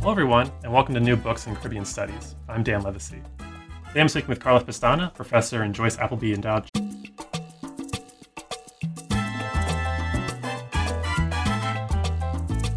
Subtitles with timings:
[0.00, 2.34] Hello, everyone, and welcome to New Books in Caribbean Studies.
[2.48, 3.22] I'm Dan Livesay.
[3.88, 6.64] Today I'm speaking with Carla Pestana, professor and Joyce Appleby Endowed.
[6.72, 6.84] Chair.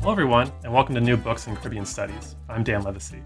[0.02, 2.36] Hello, everyone, and welcome to New Books in Caribbean Studies.
[2.50, 3.24] I'm Dan Livesay.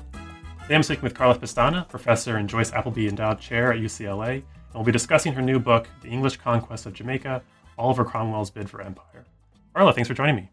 [0.62, 4.44] Today I'm speaking with Carla Pestana, professor and Joyce Appleby Endowed Chair at UCLA, and
[4.76, 7.42] we'll be discussing her new book, The English Conquest of Jamaica
[7.80, 9.26] Oliver Cromwell's Bid for Empire.
[9.74, 10.52] Carla, thanks for joining me.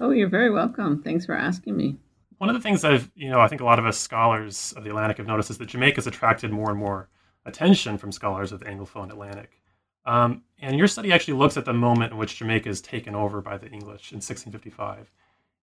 [0.00, 1.02] Oh, you're very welcome.
[1.02, 1.98] Thanks for asking me.
[2.38, 4.84] One of the things I've, you know, I think a lot of us scholars of
[4.84, 7.08] the Atlantic have noticed is that Jamaica has attracted more and more
[7.46, 9.60] attention from scholars of the Anglophone Atlantic.
[10.06, 13.40] Um, and your study actually looks at the moment in which Jamaica is taken over
[13.40, 15.10] by the English in 1655.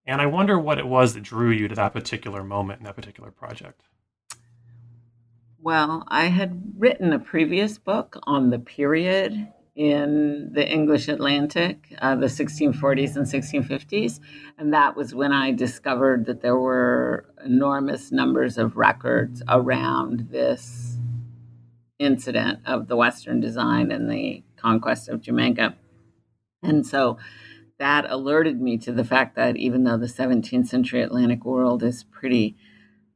[0.06, 2.96] And I wonder what it was that drew you to that particular moment in that
[2.96, 3.84] particular project.
[5.60, 9.48] Well, I had written a previous book on the period
[9.82, 14.20] in the English Atlantic, uh, the 1640s and 1650s.
[14.60, 21.00] And that was when I discovered that there were enormous numbers of records around this
[21.98, 25.76] incident of the Western design and the conquest of Jamaica.
[26.62, 27.18] And so
[27.80, 32.04] that alerted me to the fact that even though the 17th century Atlantic world is
[32.04, 32.56] pretty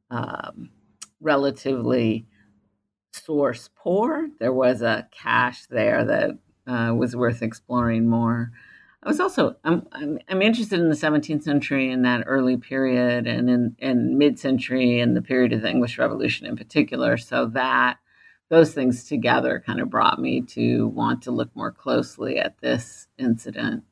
[0.10, 0.72] um,
[1.22, 2.26] relatively
[3.14, 8.52] source poor, there was a cache there that uh, was worth exploring more.
[9.04, 13.28] I was also I'm, I'm, I'm interested in the 17th century and that early period,
[13.28, 17.18] and in, in mid-century and the period of the English Revolution in particular.
[17.18, 18.00] So that
[18.50, 23.08] those things together kind of brought me to want to look more closely at this
[23.18, 23.84] incident.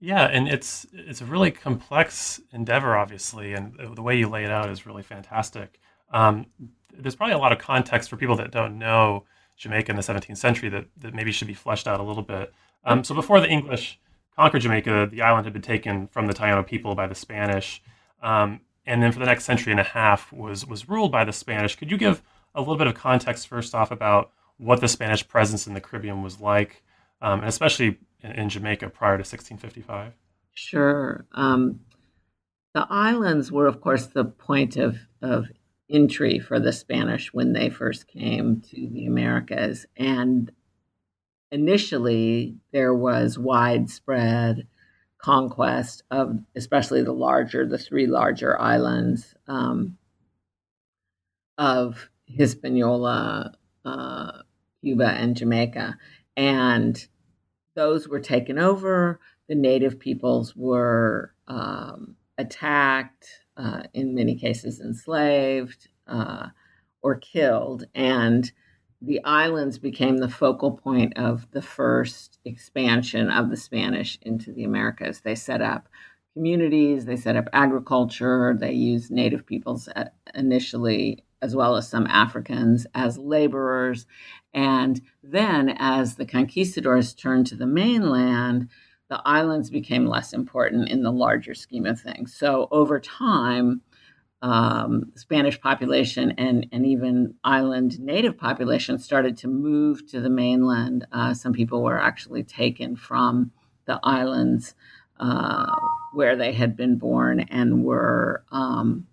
[0.00, 4.50] Yeah, and it's it's a really complex endeavor, obviously, and the way you lay it
[4.50, 5.78] out is really fantastic.
[6.12, 6.46] Um,
[6.92, 9.24] there's probably a lot of context for people that don't know
[9.56, 12.52] Jamaica in the 17th century that, that maybe should be fleshed out a little bit.
[12.84, 13.98] Um, so before the English
[14.36, 17.82] conquered Jamaica, the island had been taken from the Taino people by the Spanish,
[18.22, 21.32] um, and then for the next century and a half was was ruled by the
[21.32, 21.74] Spanish.
[21.74, 22.22] Could you give
[22.54, 26.22] a little bit of context first off about what the Spanish presence in the Caribbean
[26.22, 26.82] was like,
[27.20, 30.12] um, and especially in, in, Jamaica prior to 1655?
[30.54, 31.26] Sure.
[31.32, 31.80] Um,
[32.72, 35.48] the islands were, of course, the point of, of
[35.90, 39.86] entry for the Spanish when they first came to the Americas.
[39.96, 40.50] And
[41.52, 44.66] initially, there was widespread
[45.18, 49.96] conquest of especially the larger, the three larger islands um,
[51.58, 53.54] of Hispaniola,
[53.84, 54.32] uh,
[54.82, 55.96] Cuba, and Jamaica.
[56.36, 57.06] And
[57.74, 59.20] those were taken over.
[59.48, 66.48] The native peoples were um, attacked, uh, in many cases enslaved uh,
[67.02, 67.86] or killed.
[67.94, 68.50] And
[69.02, 74.64] the islands became the focal point of the first expansion of the Spanish into the
[74.64, 75.20] Americas.
[75.20, 75.88] They set up
[76.34, 82.06] communities, they set up agriculture, they used native peoples uh, initially, as well as some
[82.06, 84.06] Africans, as laborers.
[84.52, 88.68] And then, as the conquistadors turned to the mainland,
[89.08, 92.34] the islands became less important in the larger scheme of things.
[92.34, 93.82] So over time,
[94.42, 101.06] um, Spanish population and, and even island native population started to move to the mainland.
[101.12, 103.52] Uh, some people were actually taken from
[103.86, 104.74] the islands
[105.18, 105.74] uh,
[106.12, 109.06] where they had been born and were um,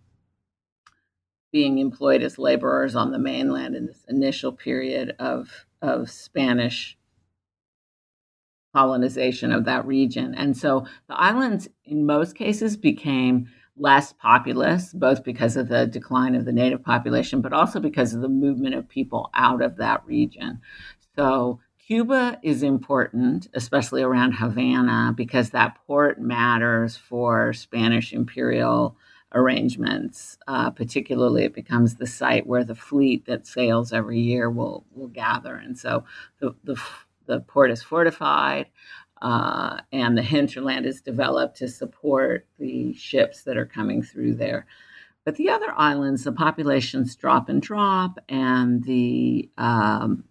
[1.52, 6.98] being employed as laborers on the mainland in this initial period of, of Spanish
[8.73, 10.34] colonization of that region.
[10.35, 13.47] And so the islands, in most cases, became
[13.78, 18.22] less populous, both because of the decline of the native population, but also because of
[18.22, 20.61] the movement of people out of that region.
[21.16, 28.95] So Cuba is important, especially around Havana, because that port matters for Spanish imperial
[29.34, 30.38] arrangements.
[30.47, 35.07] Uh, particularly, it becomes the site where the fleet that sails every year will will
[35.07, 36.05] gather, and so
[36.40, 36.81] the the
[37.25, 38.67] the port is fortified,
[39.22, 44.66] uh, and the hinterland is developed to support the ships that are coming through there.
[45.25, 50.25] But the other islands, the populations drop and drop, and the um,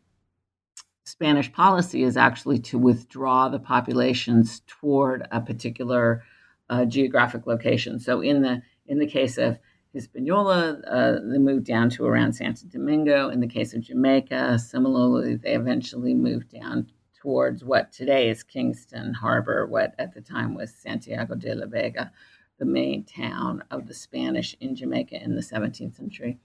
[1.04, 6.22] Spanish policy is actually to withdraw the populations toward a particular
[6.68, 7.98] uh, geographic location.
[7.98, 9.58] So in the in the case of
[9.92, 13.28] Hispaniola, uh, they moved down to around Santo Domingo.
[13.28, 16.90] In the case of Jamaica, similarly, they eventually moved down
[17.20, 22.10] towards what today is Kingston Harbor, what at the time was Santiago de la Vega,
[22.58, 26.38] the main town of the Spanish in Jamaica in the 17th century.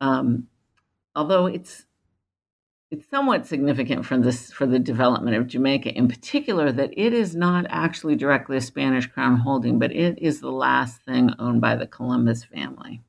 [0.00, 0.48] Um,
[1.14, 1.86] although it's
[2.90, 7.34] it's somewhat significant for this for the development of Jamaica in particular that it is
[7.34, 11.76] not actually directly a Spanish crown holding, but it is the last thing owned by
[11.76, 13.02] the Columbus family.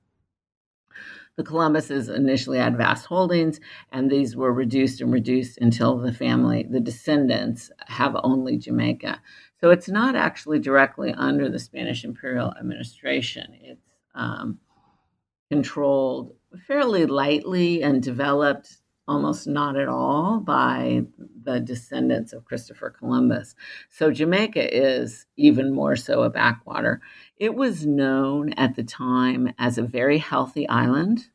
[1.38, 3.60] The Columbuses initially had vast holdings,
[3.92, 9.22] and these were reduced and reduced until the family, the descendants, have only Jamaica.
[9.60, 13.54] So it's not actually directly under the Spanish imperial administration.
[13.62, 13.82] It's
[14.14, 14.60] um,
[15.52, 16.36] controlled
[16.68, 21.04] fairly lightly and developed almost not at all by
[21.44, 23.56] the descendants of Christopher Columbus.
[23.90, 27.02] So Jamaica is even more so a backwater.
[27.38, 31.28] It was known at the time as a very healthy island,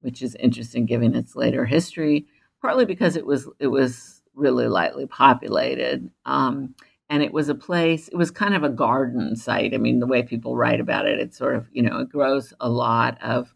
[0.00, 2.26] which is interesting given its later history,
[2.62, 6.10] partly because it was it was really lightly populated.
[6.24, 6.74] Um,
[7.10, 10.06] and it was a place it was kind of a garden site i mean the
[10.06, 13.54] way people write about it it's sort of you know it grows a lot of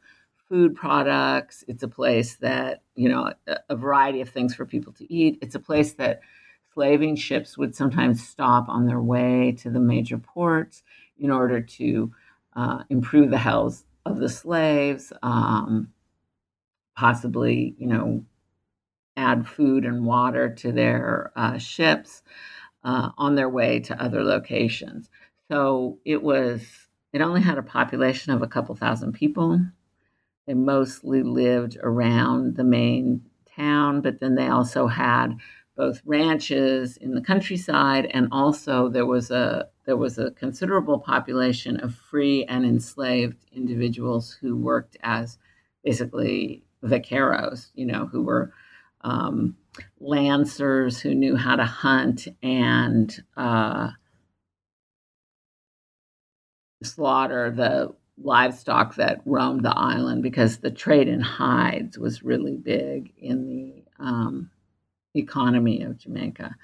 [0.53, 1.65] food products.
[1.67, 5.39] It's a place that, you know, a, a variety of things for people to eat.
[5.41, 6.21] It's a place that
[6.75, 10.83] slaving ships would sometimes stop on their way to the major ports
[11.19, 12.13] in order to
[12.55, 15.89] uh, improve the health of the slaves, um,
[16.95, 18.23] possibly, you know,
[19.17, 22.23] add food and water to their uh, ships
[22.85, 25.09] uh, on their way to other locations.
[25.51, 26.61] So it was,
[27.15, 29.59] it only had a population of a couple thousand people.
[30.47, 33.23] They mostly lived around the main
[33.57, 35.37] town, but then they also had
[35.77, 41.79] both ranches in the countryside and also there was a there was a considerable population
[41.81, 45.39] of free and enslaved individuals who worked as
[45.83, 48.53] basically vaqueros, you know, who were
[49.01, 49.57] um,
[49.99, 53.91] lancers who knew how to hunt and uh,
[56.83, 57.93] slaughter the
[58.25, 63.85] livestock that roamed the island because the trade in hides was really big in the
[63.99, 64.51] um,
[65.15, 66.57] economy of Jamaica.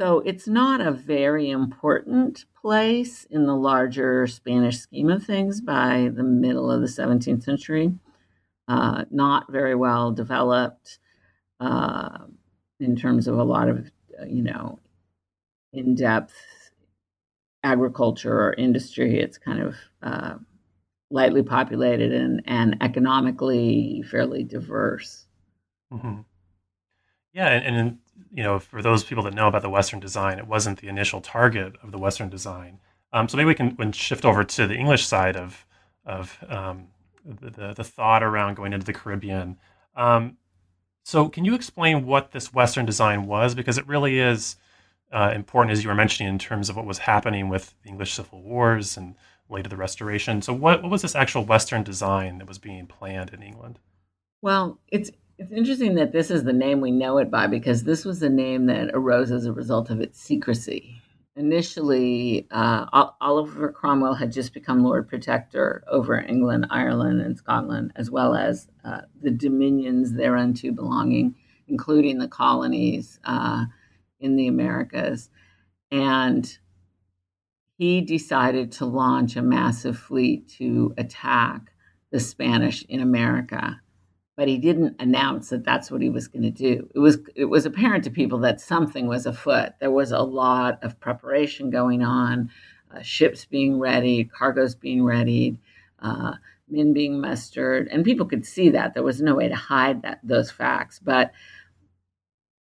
[0.00, 6.10] So it's not a very important place in the larger Spanish scheme of things by
[6.12, 7.92] the middle of the 17th century.
[8.68, 10.98] Uh, not very well developed
[11.60, 12.18] uh,
[12.80, 13.90] in terms of a lot of,
[14.26, 14.78] you know,
[15.72, 16.34] in depth
[17.62, 19.20] agriculture or industry.
[19.20, 20.34] It's kind of uh,
[21.12, 25.26] lightly populated and, and economically fairly diverse.
[25.92, 26.20] Mm-hmm.
[27.34, 27.98] Yeah, and, and,
[28.32, 31.20] you know, for those people that know about the Western design, it wasn't the initial
[31.20, 32.78] target of the Western design.
[33.12, 35.66] Um, so maybe we can, can shift over to the English side of
[36.04, 36.88] of um,
[37.24, 39.56] the, the, thought around going into the Caribbean.
[39.94, 40.36] Um,
[41.04, 43.54] so can you explain what this Western design was?
[43.54, 44.56] Because it really is
[45.12, 48.14] uh, important, as you were mentioning, in terms of what was happening with the English
[48.14, 49.14] Civil Wars and
[49.52, 50.42] later the Restoration.
[50.42, 53.78] So, what, what was this actual Western design that was being planned in England?
[54.40, 58.04] Well, it's it's interesting that this is the name we know it by because this
[58.04, 61.00] was the name that arose as a result of its secrecy.
[61.34, 68.10] Initially, uh, Oliver Cromwell had just become Lord Protector over England, Ireland, and Scotland, as
[68.10, 71.34] well as uh, the dominions thereunto belonging,
[71.68, 73.64] including the colonies uh,
[74.20, 75.30] in the Americas.
[75.90, 76.58] And
[77.78, 81.72] he decided to launch a massive fleet to attack
[82.10, 83.80] the Spanish in America.
[84.36, 86.88] But he didn't announce that that's what he was going to do.
[86.94, 89.74] It was it was apparent to people that something was afoot.
[89.80, 92.50] There was a lot of preparation going on,
[92.94, 95.58] uh, ships being ready, cargoes being readied,
[95.98, 96.34] uh,
[96.68, 98.94] men being mustered, and people could see that.
[98.94, 100.98] There was no way to hide that those facts.
[100.98, 101.32] But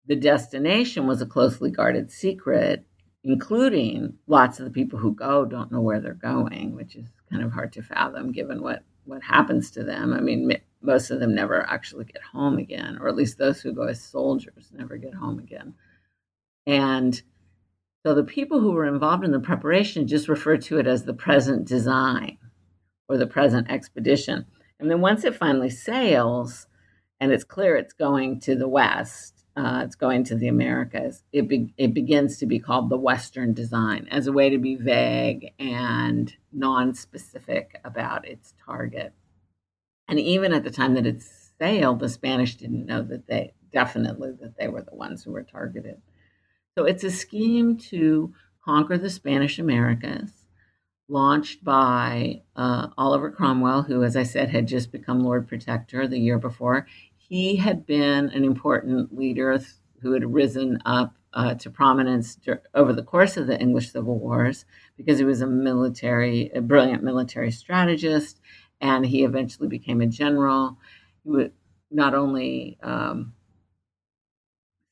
[0.07, 2.83] the destination was a closely guarded secret,
[3.23, 7.43] including lots of the people who go don't know where they're going, which is kind
[7.43, 10.13] of hard to fathom given what what happens to them.
[10.13, 13.73] I mean, most of them never actually get home again, or at least those who
[13.73, 15.73] go as soldiers never get home again.
[16.67, 17.19] And
[18.05, 21.13] so the people who were involved in the preparation just refer to it as the
[21.13, 22.37] present design
[23.09, 24.45] or the present expedition.
[24.79, 26.67] And then once it finally sails
[27.19, 31.23] and it's clear it's going to the west, uh, it's going to the Americas.
[31.31, 34.75] It be, it begins to be called the Western design as a way to be
[34.75, 39.13] vague and non-specific about its target.
[40.07, 41.21] And even at the time that it
[41.59, 45.43] sailed, the Spanish didn't know that they definitely that they were the ones who were
[45.43, 46.01] targeted.
[46.77, 50.31] So it's a scheme to conquer the Spanish Americas,
[51.07, 56.19] launched by uh, Oliver Cromwell, who, as I said, had just become Lord Protector the
[56.19, 56.87] year before
[57.29, 59.59] he had been an important leader
[60.01, 62.39] who had risen up uh, to prominence
[62.73, 64.65] over the course of the English Civil Wars
[64.97, 68.41] because he was a military, a brilliant military strategist,
[68.81, 70.79] and he eventually became a general.
[71.23, 71.51] He would
[71.91, 73.33] not only um,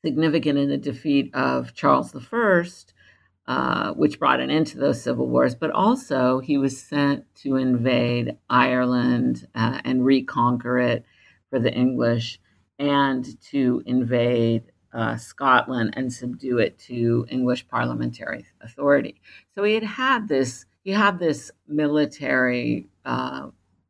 [0.04, 2.64] significant in the defeat of Charles I,
[3.48, 7.56] uh, which brought an end to those civil wars, but also he was sent to
[7.56, 11.04] invade Ireland uh, and reconquer it
[11.50, 12.40] for the English
[12.78, 19.20] and to invade uh, Scotland and subdue it to English parliamentary authority.
[19.54, 23.48] So he had had this he had this military uh,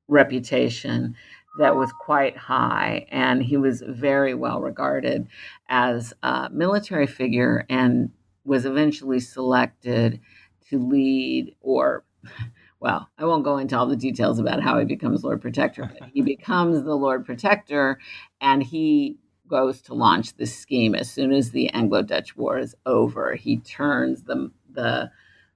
[0.08, 1.14] reputation
[1.60, 5.28] that was quite high, and he was very well regarded
[5.68, 8.10] as a military figure and
[8.44, 10.20] was eventually selected
[10.70, 12.04] to lead or
[12.80, 16.11] well, I won't go into all the details about how he becomes Lord Protector, but
[16.12, 17.99] he becomes the Lord Protector
[18.40, 19.16] and he
[19.49, 23.35] goes to launch this scheme as soon as the Anglo-Dutch War is over.
[23.35, 25.11] He turns the the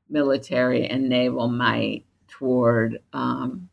[0.08, 3.68] military and naval might toward um,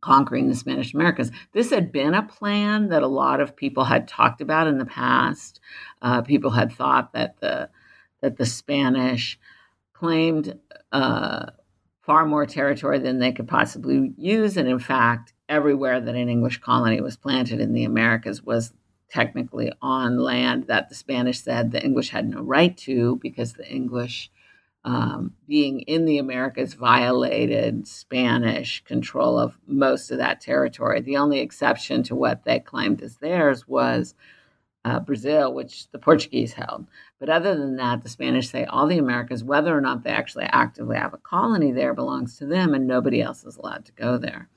[0.00, 1.30] conquering the Spanish Americas.
[1.52, 4.84] This had been a plan that a lot of people had talked about in the
[4.84, 5.60] past.
[6.00, 7.70] Uh, people had thought that the
[8.20, 9.38] that the Spanish
[9.94, 10.58] claimed
[10.92, 11.46] uh,
[12.02, 16.58] far more territory than they could possibly use, and in fact, everywhere that an English
[16.58, 18.72] colony was planted in the Americas was
[19.08, 23.70] technically on land that the Spanish said the English had no right to because the
[23.70, 24.30] English
[24.84, 31.00] um, being in the Americas violated Spanish control of most of that territory.
[31.00, 34.14] The only exception to what they claimed as theirs was
[34.84, 36.86] uh, Brazil, which the Portuguese held.
[37.20, 40.44] But other than that, the Spanish say all the Americas, whether or not they actually
[40.44, 44.18] actively have a colony there, belongs to them, and nobody else is allowed to go
[44.18, 44.48] there.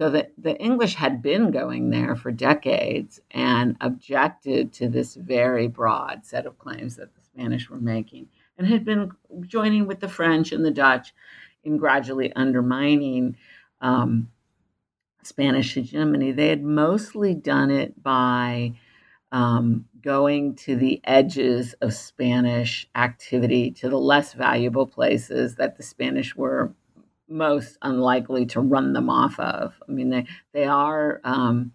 [0.00, 5.66] So the, the English had been going there for decades and objected to this very
[5.66, 10.08] broad set of claims that the Spanish were making and had been joining with the
[10.08, 11.12] French and the Dutch
[11.64, 13.36] in gradually undermining
[13.80, 14.28] um,
[15.24, 16.30] Spanish hegemony.
[16.30, 18.74] They had mostly done it by
[19.32, 25.82] um, going to the edges of Spanish activity, to the less valuable places that the
[25.82, 26.72] Spanish were
[27.28, 29.74] most unlikely to run them off of.
[29.86, 31.72] I mean, they they are um,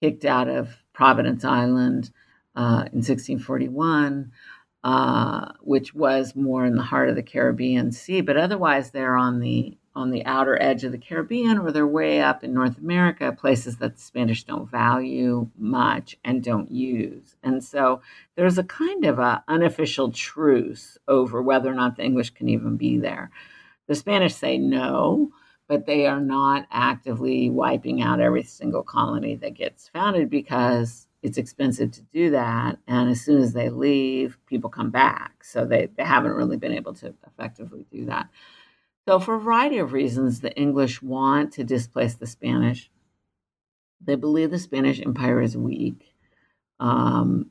[0.00, 2.10] kicked out of Providence Island
[2.56, 4.32] uh, in 1641
[4.84, 8.20] uh, which was more in the heart of the Caribbean Sea.
[8.20, 12.20] But otherwise, they're on the on the outer edge of the Caribbean, or they're way
[12.20, 17.36] up in North America, places that the Spanish don't value much and don't use.
[17.42, 18.00] And so
[18.36, 22.76] there's a kind of a unofficial truce over whether or not the English can even
[22.76, 23.30] be there.
[23.86, 25.30] The Spanish say no,
[25.68, 31.38] but they are not actively wiping out every single colony that gets founded because it's
[31.38, 32.78] expensive to do that.
[32.86, 35.44] And as soon as they leave, people come back.
[35.44, 38.28] So they, they haven't really been able to effectively do that.
[39.06, 42.90] So, for a variety of reasons, the English want to displace the Spanish.
[44.00, 46.14] They believe the Spanish Empire is weak.
[46.78, 47.50] Um,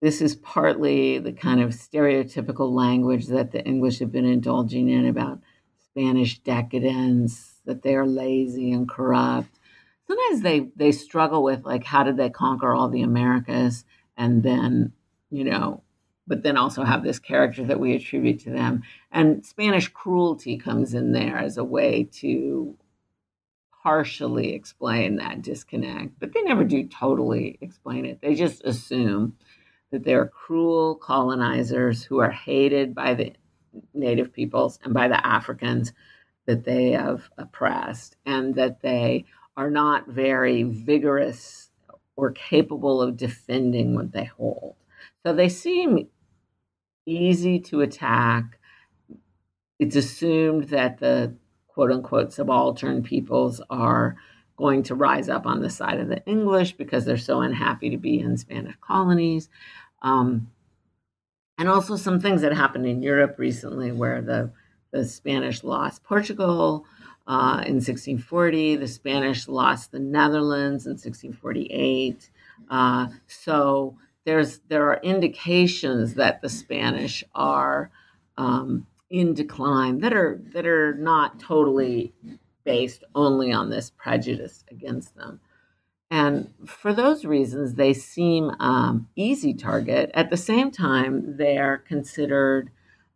[0.00, 5.06] this is partly the kind of stereotypical language that the English have been indulging in
[5.06, 5.40] about
[5.78, 9.58] Spanish decadence, that they are lazy and corrupt
[10.06, 13.84] sometimes they they struggle with like how did they conquer all the Americas
[14.16, 14.92] and then
[15.30, 15.82] you know
[16.26, 20.94] but then also have this character that we attribute to them and Spanish cruelty comes
[20.94, 22.76] in there as a way to
[23.82, 29.36] partially explain that disconnect but they never do totally explain it they just assume
[29.90, 33.32] that they're cruel colonizers who are hated by the
[33.94, 35.92] native peoples and by the Africans
[36.46, 39.24] that they have oppressed and that they
[39.56, 41.70] are not very vigorous
[42.14, 44.76] or capable of defending what they hold.
[45.24, 46.08] So they seem
[47.06, 48.58] easy to attack.
[49.78, 51.34] It's assumed that the
[51.68, 54.16] quote unquote subaltern peoples are
[54.56, 57.98] going to rise up on the side of the English because they're so unhappy to
[57.98, 59.48] be in Spanish colonies.
[60.02, 60.50] Um,
[61.58, 64.50] and also some things that happened in Europe recently where the,
[64.92, 66.86] the Spanish lost Portugal,
[67.26, 68.76] uh, in 1640.
[68.76, 72.30] The Spanish lost the Netherlands in 1648.
[72.70, 77.90] Uh, so there's there are indications that the Spanish are
[78.36, 82.12] um, in decline that are that are not totally
[82.64, 85.40] based only on this prejudice against them.
[86.10, 90.10] And for those reasons, they seem um, easy target.
[90.14, 92.70] At the same time, they're considered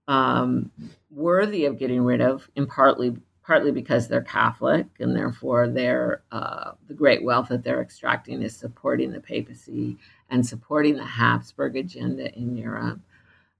[0.09, 0.71] um,
[1.11, 3.17] worthy of getting rid of, in partly
[3.51, 9.11] partly because they're Catholic and therefore uh, the great wealth that they're extracting is supporting
[9.11, 9.99] the papacy
[10.31, 13.01] and supporting the Habsburg agenda in Europe.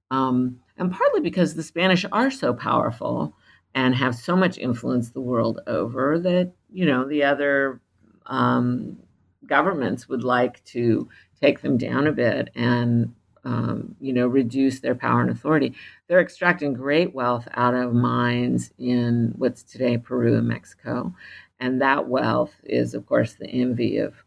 [0.09, 3.35] Um, and partly because the Spanish are so powerful
[3.75, 7.81] and have so much influence the world over that, you know, the other
[8.27, 8.97] um,
[9.45, 11.09] governments would like to
[11.41, 15.73] take them down a bit and um, you know reduce their power and authority.
[16.07, 21.13] They're extracting great wealth out of mines in what's today Peru and Mexico,
[21.59, 24.23] and that wealth is, of course, the envy of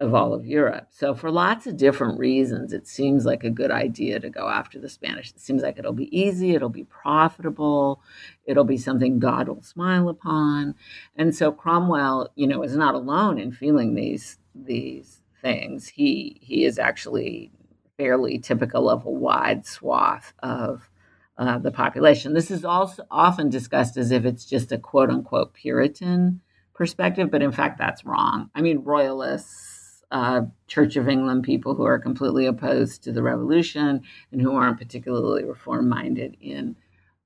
[0.00, 0.86] of all of Europe.
[0.90, 4.78] So, for lots of different reasons, it seems like a good idea to go after
[4.78, 5.30] the Spanish.
[5.30, 8.02] It seems like it'll be easy, it'll be profitable,
[8.46, 10.74] it'll be something God will smile upon.
[11.16, 15.88] And so Cromwell, you know, is not alone in feeling these these things.
[15.88, 17.52] He he is actually
[18.00, 20.88] fairly typical of a wide swath of
[21.36, 22.32] uh, the population.
[22.32, 26.40] This is also often discussed as if it's just a quote unquote Puritan
[26.74, 28.48] perspective, but in fact, that's wrong.
[28.54, 34.00] I mean, royalists, uh, Church of England people who are completely opposed to the revolution
[34.32, 36.76] and who aren't particularly reform minded in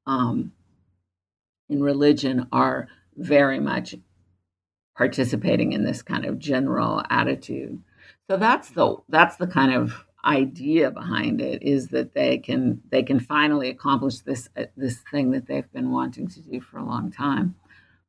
[0.08, 0.50] um,
[1.68, 3.94] in religion are very much
[4.96, 7.80] participating in this kind of general attitude.
[8.28, 13.02] So that's the that's the kind of idea behind it is that they can they
[13.02, 16.84] can finally accomplish this uh, this thing that they've been wanting to do for a
[16.84, 17.54] long time.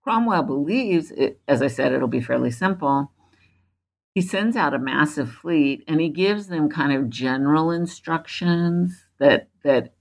[0.03, 3.11] Cromwell believes, it, as I said, it'll be fairly simple.
[4.13, 9.49] He sends out a massive fleet and he gives them kind of general instructions that
[9.63, 9.93] that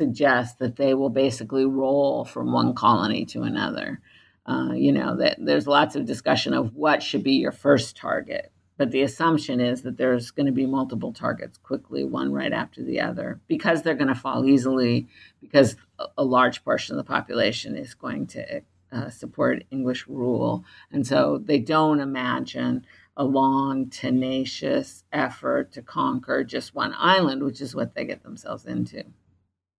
[0.00, 4.00] suggest that they will basically roll from one colony to another.
[4.44, 8.51] Uh, you know that there's lots of discussion of what should be your first target
[8.76, 12.82] but the assumption is that there's going to be multiple targets quickly, one right after
[12.82, 15.06] the other, because they're going to fall easily,
[15.40, 15.76] because
[16.16, 20.64] a large portion of the population is going to uh, support English rule.
[20.90, 22.86] And so they don't imagine
[23.16, 28.64] a long, tenacious effort to conquer just one island, which is what they get themselves
[28.64, 29.04] into.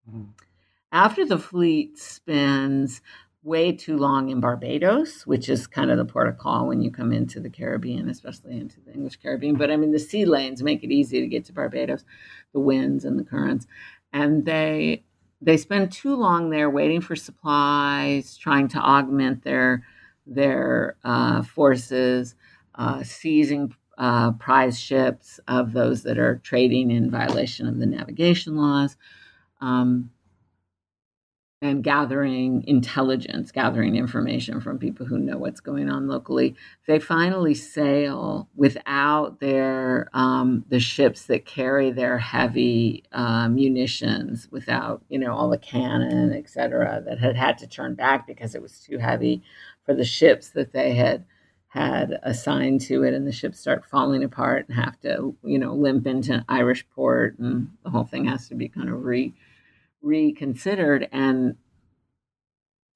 [0.09, 0.23] Mm-hmm.
[0.91, 3.01] After the fleet spends
[3.43, 6.89] way too long in Barbados, which is kind of the port of call when you
[6.89, 9.55] come into the Caribbean, especially into the English Caribbean.
[9.55, 12.05] But I mean, the sea lanes make it easy to get to Barbados,
[12.53, 13.67] the winds and the currents,
[14.13, 15.03] and they
[15.41, 19.83] they spend too long there waiting for supplies, trying to augment their
[20.25, 22.35] their uh, forces,
[22.75, 28.55] uh, seizing uh, prize ships of those that are trading in violation of the navigation
[28.55, 28.95] laws.
[29.59, 30.11] Um,
[31.63, 36.55] and gathering intelligence, gathering information from people who know what's going on locally.
[36.87, 45.03] They finally sail without their um, the ships that carry their heavy uh, munitions, without
[45.07, 48.61] you know all the cannon, et cetera, that had had to turn back because it
[48.61, 49.41] was too heavy
[49.85, 51.23] for the ships that they had
[51.69, 55.73] had assigned to it, and the ships start falling apart and have to you know
[55.73, 59.33] limp into Irish port, and the whole thing has to be kind of re
[60.03, 61.55] reconsidered and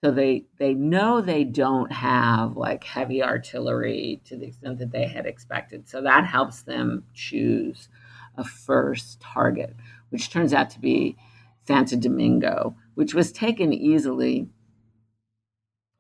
[0.04, 5.08] so they they know they don't have like heavy artillery to the extent that they
[5.08, 5.90] had expected.
[5.90, 7.90] So that helps them choose
[8.38, 9.76] a first target
[10.10, 11.18] which turns out to be
[11.66, 14.48] Santo Domingo which was taken easily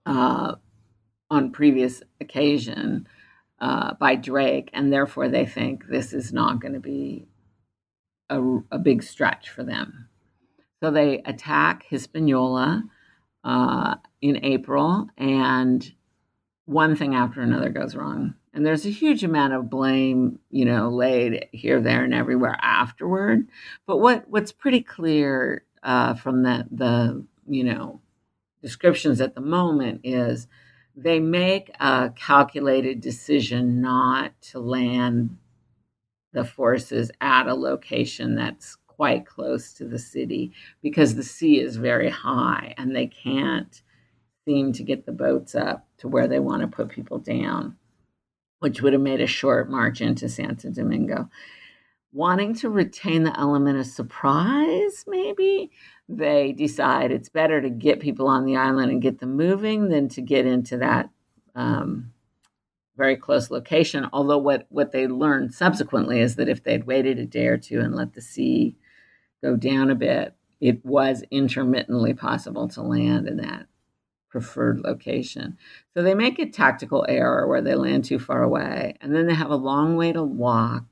[0.05, 0.55] uh,
[1.31, 3.07] on previous occasion
[3.59, 7.27] uh, by Drake and therefore they think this is not going to be
[8.29, 8.39] a,
[8.71, 10.09] a big stretch for them
[10.81, 12.83] so they attack Hispaniola
[13.43, 15.91] uh, in April, and
[16.65, 18.35] one thing after another goes wrong.
[18.53, 23.47] And there's a huge amount of blame, you know, laid here, there, and everywhere afterward.
[23.85, 28.01] But what what's pretty clear uh, from the the you know
[28.61, 30.47] descriptions at the moment is
[30.95, 35.37] they make a calculated decision not to land
[36.33, 41.77] the forces at a location that's quite close to the city because the sea is
[41.77, 43.81] very high and they can't
[44.45, 47.77] seem to get the boats up to where they want to put people down,
[48.59, 51.29] which would have made a short march into Santo Domingo.
[52.11, 55.69] Wanting to retain the element of surprise, maybe
[56.09, 60.07] they decide it's better to get people on the island and get them moving than
[60.09, 61.09] to get into that
[61.53, 62.13] um,
[62.95, 64.07] very close location.
[64.11, 67.79] Although what what they learned subsequently is that if they'd waited a day or two
[67.79, 68.75] and let the sea
[69.43, 73.67] go down a bit, it was intermittently possible to land in that
[74.29, 75.57] preferred location.
[75.93, 79.33] So they make a tactical error where they land too far away, and then they
[79.33, 80.85] have a long way to walk.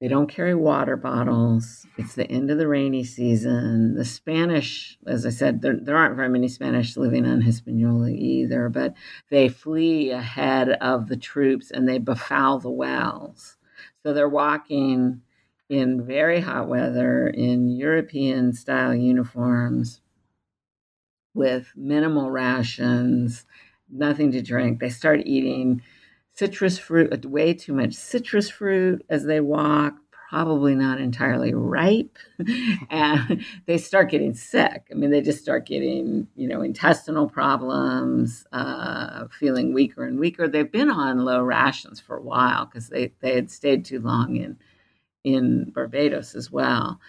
[0.00, 1.86] They don't carry water bottles.
[1.96, 3.94] It's the end of the rainy season.
[3.94, 8.68] The Spanish, as I said, there, there aren't very many Spanish living on Hispaniola either,
[8.68, 8.94] but
[9.30, 13.56] they flee ahead of the troops and they befoul the wells.
[14.02, 15.22] So they're walking
[15.68, 20.00] in very hot weather in European style uniforms
[21.34, 23.44] with minimal rations,
[23.90, 24.80] nothing to drink.
[24.80, 25.82] They start eating
[26.34, 29.94] citrus fruit, way too much citrus fruit as they walk,
[30.28, 32.18] probably not entirely ripe.
[32.90, 34.88] and they start getting sick.
[34.90, 40.48] I mean, they just start getting, you know, intestinal problems, uh, feeling weaker and weaker.
[40.48, 44.36] They've been on low rations for a while because they, they had stayed too long
[44.36, 44.56] in,
[45.26, 47.00] in Barbados as well.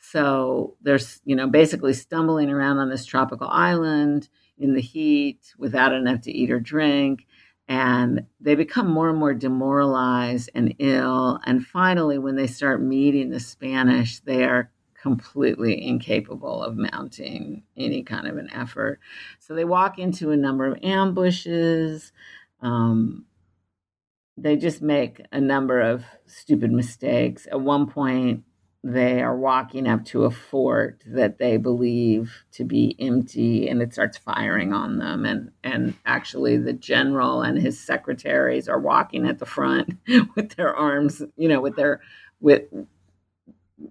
[0.00, 5.92] So they're, you know, basically stumbling around on this tropical island in the heat without
[5.92, 7.26] enough to eat or drink
[7.68, 11.40] and they become more and more demoralized and ill.
[11.44, 14.70] And finally, when they start meeting the Spanish, they are
[15.02, 19.00] completely incapable of mounting any kind of an effort.
[19.40, 22.12] So they walk into a number of ambushes.
[22.62, 23.26] Um,
[24.36, 27.46] they just make a number of stupid mistakes.
[27.50, 28.44] At one point,
[28.86, 33.92] they are walking up to a fort that they believe to be empty and it
[33.92, 39.40] starts firing on them and and actually the general and his secretaries are walking at
[39.40, 39.94] the front
[40.36, 42.00] with their arms you know with their
[42.40, 42.62] with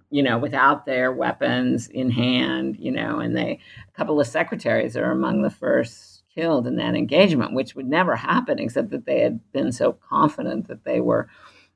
[0.08, 4.96] you know without their weapons in hand you know and they a couple of secretaries
[4.96, 9.20] are among the first killed in that engagement which would never happen except that they
[9.20, 11.28] had been so confident that they were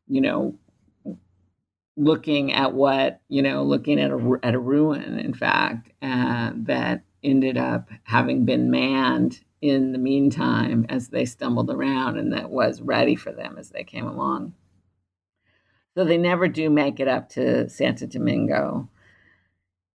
[0.06, 0.54] you know
[1.96, 7.02] looking at what you know looking at a at a ruin in fact uh, that
[7.22, 12.80] ended up having been manned in the meantime as they stumbled around and that was
[12.80, 14.54] ready for them as they came along.
[15.94, 18.88] So they never do make it up to Santo Domingo.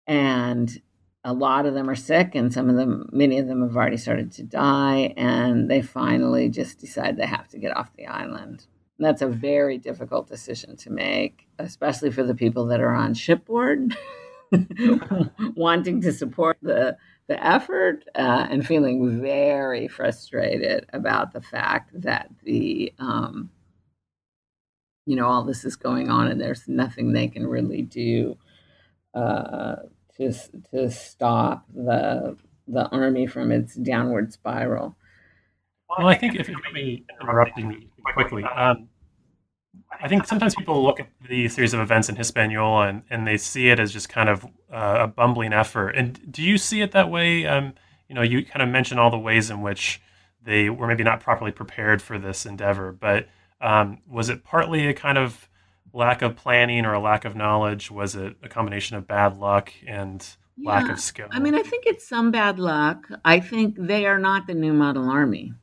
[0.07, 0.83] And
[1.25, 3.97] a lot of them are sick and some of them many of them have already
[3.97, 8.67] started to die and they finally just decide they have to get off the island.
[8.99, 13.97] That's a very difficult decision to make, especially for the people that are on shipboard,
[15.57, 22.29] wanting to support the the effort uh, and feeling very frustrated about the fact that
[22.45, 23.51] the um,
[25.07, 28.37] you know all this is going on and there's nothing they can really do
[29.15, 29.77] uh,
[30.17, 30.33] to
[30.71, 34.97] to stop the the army from its downward spiral.
[35.89, 38.89] Well, I think if you me interrupting me quickly, um,
[40.01, 43.37] I think sometimes people look at the series of events in Hispaniola and, and they
[43.37, 45.91] see it as just kind of uh, a bumbling effort.
[45.91, 47.47] And do you see it that way?
[47.47, 47.75] Um,
[48.09, 50.01] you know, you kind of mentioned all the ways in which
[50.43, 53.29] they were maybe not properly prepared for this endeavor, but
[53.61, 55.49] um, was it partly a kind of
[55.95, 57.91] lack of planning or a lack of knowledge?
[57.91, 60.27] Was it a combination of bad luck and
[60.57, 60.71] yeah.
[60.71, 61.29] lack of skill?
[61.31, 63.07] I mean, I think it's some bad luck.
[63.25, 65.55] I think they are not the new model army.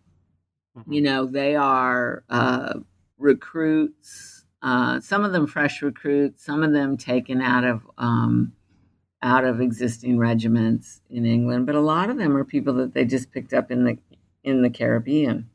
[0.78, 0.94] Mm-hmm.
[0.94, 2.80] You know, they are uh,
[3.18, 8.54] recruits, uh, some of them fresh recruits, some of them taken out of um,
[9.24, 13.06] out of existing regiments in England, but a lot of them are people that they
[13.06, 13.98] just picked up in the
[14.44, 15.50] in the Caribbean,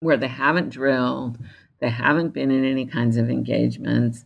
[0.00, 1.38] where they haven't drilled,
[1.80, 4.24] they haven't been in any kinds of engagements,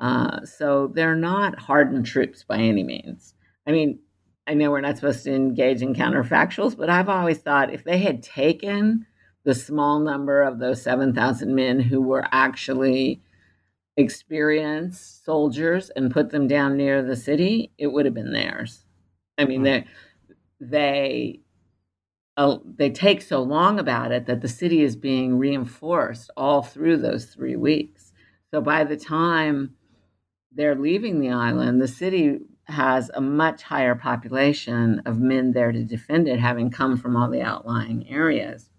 [0.00, 3.34] uh, so they're not hardened troops by any means.
[3.66, 4.00] I mean,
[4.46, 7.98] I know we're not supposed to engage in counterfactuals, but I've always thought if they
[7.98, 9.06] had taken
[9.44, 13.22] the small number of those 7,000 men who were actually
[13.96, 18.84] experienced soldiers and put them down near the city, it would have been theirs.
[19.38, 19.84] I mean, mm-hmm.
[20.60, 21.40] they they
[22.36, 27.26] they take so long about it that the city is being reinforced all through those
[27.26, 28.12] three weeks.
[28.50, 29.74] So by the time
[30.52, 35.84] they're leaving the island, the city has a much higher population of men there to
[35.84, 38.70] defend it, having come from all the outlying areas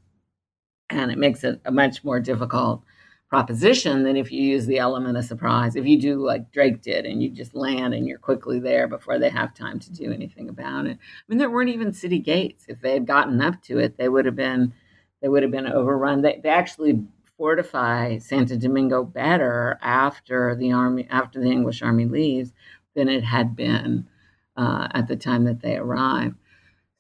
[0.91, 2.83] and it makes it a much more difficult
[3.31, 5.77] proposition than if you use the element of surprise.
[5.77, 9.17] If you do like Drake did and you just land and you're quickly there before
[9.17, 10.97] they have time to do anything about it.
[10.99, 12.65] I mean, there weren't even city gates.
[12.67, 14.73] If they had gotten up to it, they would have been
[15.21, 16.21] they would have been overrun.
[16.21, 17.01] They, they actually
[17.37, 22.51] fortify Santo Domingo better after the army after the English army leaves
[22.95, 24.09] than it had been
[24.57, 26.35] uh, at the time that they arrived.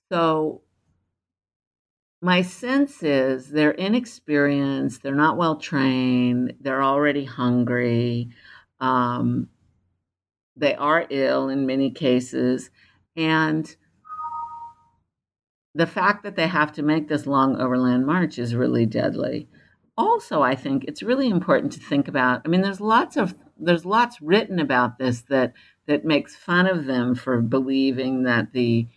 [0.09, 0.61] So
[2.21, 8.29] my sense is they're inexperienced, they're not well trained, they're already hungry,
[8.79, 9.49] um,
[10.55, 12.69] they are ill in many cases,
[13.15, 13.75] and
[15.73, 19.47] the fact that they have to make this long overland march is really deadly.
[19.97, 22.41] Also, I think it's really important to think about.
[22.45, 25.53] I mean, there's lots of there's lots written about this that
[25.87, 28.87] that makes fun of them for believing that the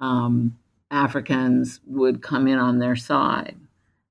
[0.00, 0.58] um,
[0.94, 3.56] Africans would come in on their side.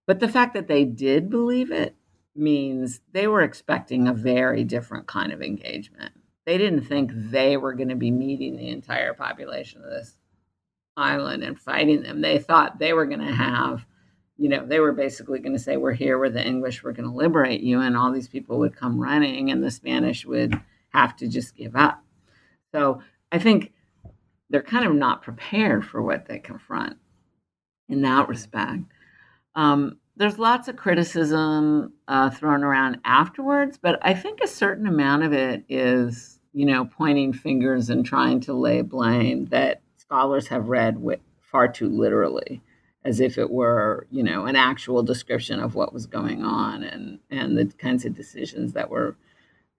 [0.06, 1.96] But the fact that they did believe it
[2.36, 6.14] means they were expecting a very different kind of engagement.
[6.46, 10.18] They didn't think they were going to be meeting the entire population of this
[10.98, 12.22] island and fighting them.
[12.22, 13.86] They thought they were going to have
[14.38, 17.10] you know, they were basically going to say, We're here, we're the English, we're going
[17.10, 17.80] to liberate you.
[17.80, 21.76] And all these people would come running, and the Spanish would have to just give
[21.76, 22.04] up.
[22.72, 23.73] So I think
[24.50, 26.98] they're kind of not prepared for what they confront
[27.90, 28.84] in that respect.
[29.56, 35.24] Um, there's lots of criticism uh, thrown around afterwards, but I think a certain amount
[35.24, 40.70] of it is, you know, pointing fingers and trying to lay blame that scholars have
[40.70, 42.62] read with far too literally,
[43.04, 47.20] as if it were, you know, an actual description of what was going on and
[47.32, 49.16] and the kinds of decisions that were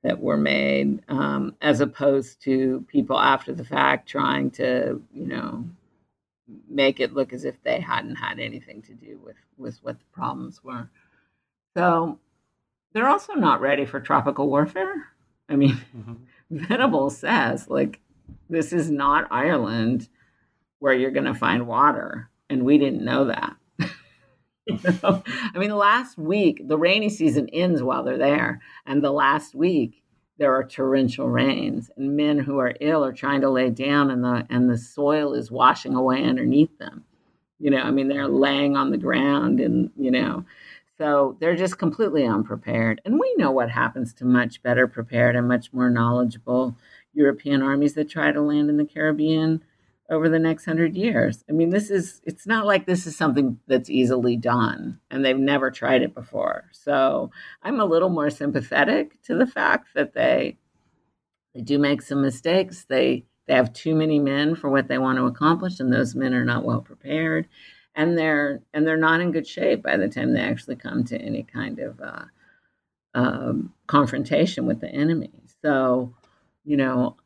[0.05, 5.65] that were made, um, as opposed to people after the fact trying to, you know,
[6.69, 10.05] make it look as if they hadn't had anything to do with with what the
[10.13, 10.91] problems were.
[11.75, 12.19] So
[12.93, 15.09] they're also not ready for tropical warfare.
[15.49, 16.15] I mean, mm-hmm.
[16.51, 17.99] Venables says like
[18.51, 20.09] this is not Ireland
[20.81, 23.57] where you're going to find water, and we didn't know that.
[24.71, 29.55] I mean, the last week, the rainy season ends while they're there, and the last
[29.55, 30.05] week
[30.39, 34.25] there are torrential rains and men who are ill are trying to lay down and
[34.25, 37.05] the and the soil is washing away underneath them.
[37.59, 40.45] You know i mean they're laying on the ground and you know
[40.99, 43.01] so they're just completely unprepared.
[43.05, 46.77] And we know what happens to much better prepared and much more knowledgeable
[47.13, 49.63] european armies that try to land in the caribbean
[50.11, 51.45] over the next hundred years.
[51.49, 55.39] I mean, this is, it's not like this is something that's easily done and they've
[55.39, 56.65] never tried it before.
[56.73, 57.31] So
[57.63, 60.59] I'm a little more sympathetic to the fact that they,
[61.55, 62.85] they do make some mistakes.
[62.85, 66.35] They, they have too many men for what they want to accomplish and those men
[66.35, 67.49] are not well prepared
[67.95, 71.19] and they're, and they're not in good shape by the time they actually come to
[71.19, 72.25] any kind of, uh,
[73.15, 75.31] um, confrontation with the enemy.
[75.63, 76.15] So,
[76.65, 77.17] you know,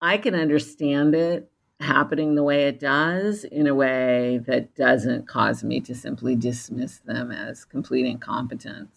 [0.00, 5.64] I can understand it happening the way it does in a way that doesn't cause
[5.64, 8.90] me to simply dismiss them as complete incompetence.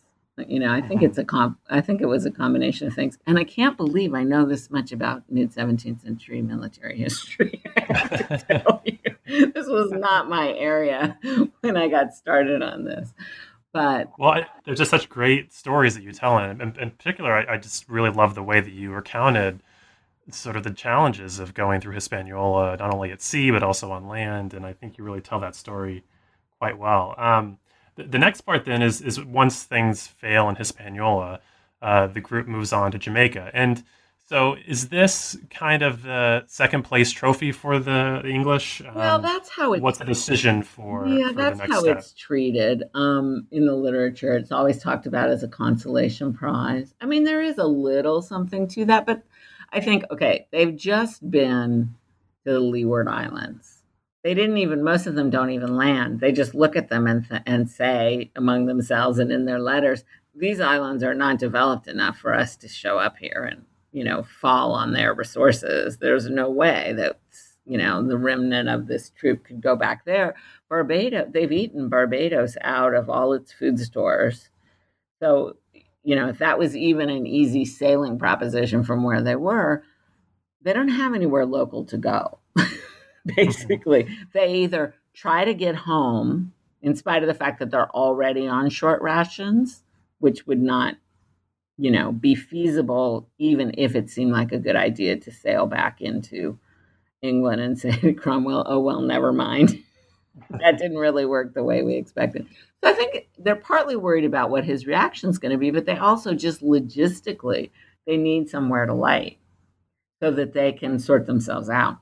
[0.48, 1.06] You know, I think mm-hmm.
[1.06, 1.58] it's a comp.
[1.68, 4.70] I think it was a combination of things, and I can't believe I know this
[4.70, 7.63] much about mid 17th century military history.
[9.26, 11.18] this was not my area
[11.62, 13.13] when I got started on this.
[13.74, 17.34] But well, I, there's just such great stories that you tell, and in, in particular,
[17.34, 19.62] I, I, just really love the way that you recounted
[20.32, 24.08] sort of the challenges of going through Hispaniola, not only at sea but also on
[24.08, 24.54] land.
[24.54, 26.04] And I think you really tell that story
[26.60, 27.16] quite well.
[27.18, 27.60] Um,
[27.96, 31.40] the, the, next part then is is once things fail in Hispaniola,
[31.82, 33.52] uh, the group moves on to Jamaica.
[33.54, 33.84] And
[34.30, 38.82] so, is this kind of the second place trophy for the, the English?
[38.82, 39.82] Um, well, that's how it's.
[39.82, 41.08] What's the decision for?
[41.08, 42.00] Yeah, for that's how step?
[42.00, 44.36] it's treated um, in the literature.
[44.36, 46.94] It's always talked about as a consolation prize.
[47.00, 49.24] I mean, there is a little something to that, but
[49.72, 51.96] I think, okay, they've just been
[52.46, 53.84] to the Leeward Islands.
[54.24, 56.20] They didn't even, most of them don't even land.
[56.20, 60.04] They just look at them and, th- and say among themselves and in their letters,
[60.36, 64.24] these islands are not developed enough for us to show up here and, you know,
[64.24, 65.98] fall on their resources.
[65.98, 67.20] There's no way that,
[67.66, 70.36] you know, the remnant of this troop could go back there.
[70.70, 74.50] Barbados, they've eaten Barbados out of all its food stores.
[75.22, 75.58] So
[76.08, 79.84] you know, if that was even an easy sailing proposition from where they were,
[80.62, 82.39] they don't have anywhere local to go.
[83.28, 83.43] Mm-hmm.
[83.43, 88.48] Basically, they either try to get home in spite of the fact that they're already
[88.48, 89.84] on short rations,
[90.20, 90.96] which would not,
[91.78, 96.00] you know, be feasible even if it seemed like a good idea to sail back
[96.00, 96.58] into
[97.22, 99.84] England and say to Cromwell, oh, well, never mind.
[100.50, 102.47] that didn't really work the way we expected.
[102.84, 105.86] So I think they're partly worried about what his reaction is going to be, but
[105.86, 107.71] they also just logistically
[108.06, 109.38] they need somewhere to light
[110.21, 111.97] so that they can sort themselves out.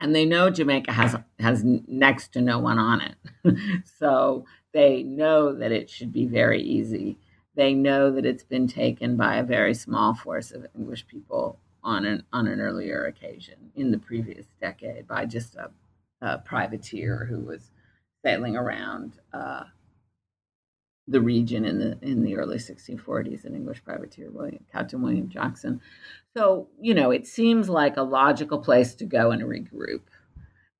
[0.00, 3.56] And they know Jamaica has has next to no one on it,
[3.98, 4.44] so
[4.74, 7.18] they know that it should be very easy.
[7.54, 12.04] They know that it's been taken by a very small force of English people on
[12.04, 15.70] an on an earlier occasion in the previous decade by just a,
[16.20, 17.70] a privateer who was
[18.24, 19.64] sailing around uh,
[21.08, 25.80] the region in the in the early 1640s, an English privateer, William, Captain William Jackson.
[26.36, 30.02] So you know, it seems like a logical place to go and regroup.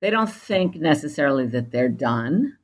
[0.01, 2.59] They don't think necessarily that they're done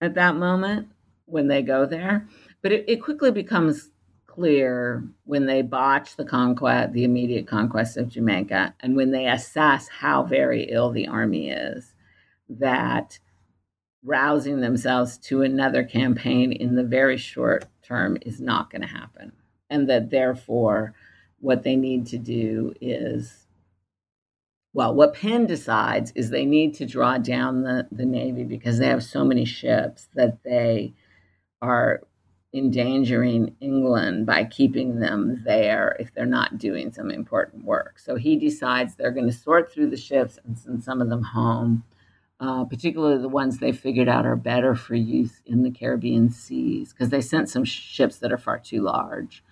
[0.00, 0.88] at that moment
[1.24, 2.28] when they go there,
[2.62, 3.90] but it, it quickly becomes
[4.38, 9.88] clear when they botch the conquest, the immediate conquest of Jamaica, and when they assess
[9.88, 11.92] how very ill the army is,
[12.48, 13.18] that
[14.04, 19.32] rousing themselves to another campaign in the very short term is not going to happen.
[19.70, 20.94] And that therefore,
[21.40, 23.44] what they need to do is
[24.72, 28.86] well, what Penn decides is they need to draw down the, the Navy because they
[28.86, 30.94] have so many ships that they
[31.60, 32.02] are
[32.54, 37.98] endangering England by keeping them there if they're not doing some important work.
[37.98, 41.22] So he decides they're going to sort through the ships and send some of them
[41.22, 41.84] home,
[42.40, 46.92] uh, particularly the ones they figured out are better for use in the Caribbean seas,
[46.92, 49.44] because they sent some ships that are far too large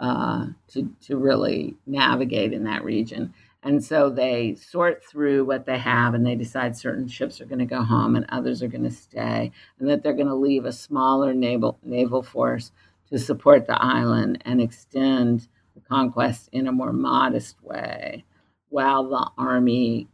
[0.00, 3.34] uh, to, to really navigate in that region.
[3.62, 7.58] And so they sort through what they have and they decide certain ships are going
[7.58, 10.64] to go home and others are going to stay, and that they're going to leave
[10.64, 12.70] a smaller naval, naval force
[13.10, 18.24] to support the island and extend the conquest in a more modest way
[18.68, 20.06] while the army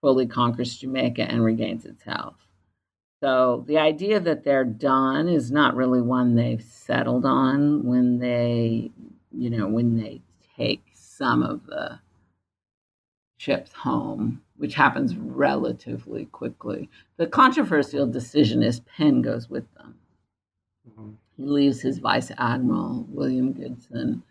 [0.00, 2.36] fully conquers Jamaica and regains its health.
[3.22, 8.90] So the idea that they're done is not really one they've settled on when they,
[9.30, 10.22] you know, when they
[10.56, 10.82] take
[11.20, 12.00] some of the
[13.36, 16.88] ships home, which happens relatively quickly.
[17.18, 19.96] The controversial decision is Penn goes with them.
[20.88, 21.10] Mm-hmm.
[21.36, 24.22] He leaves his vice admiral William Goodson,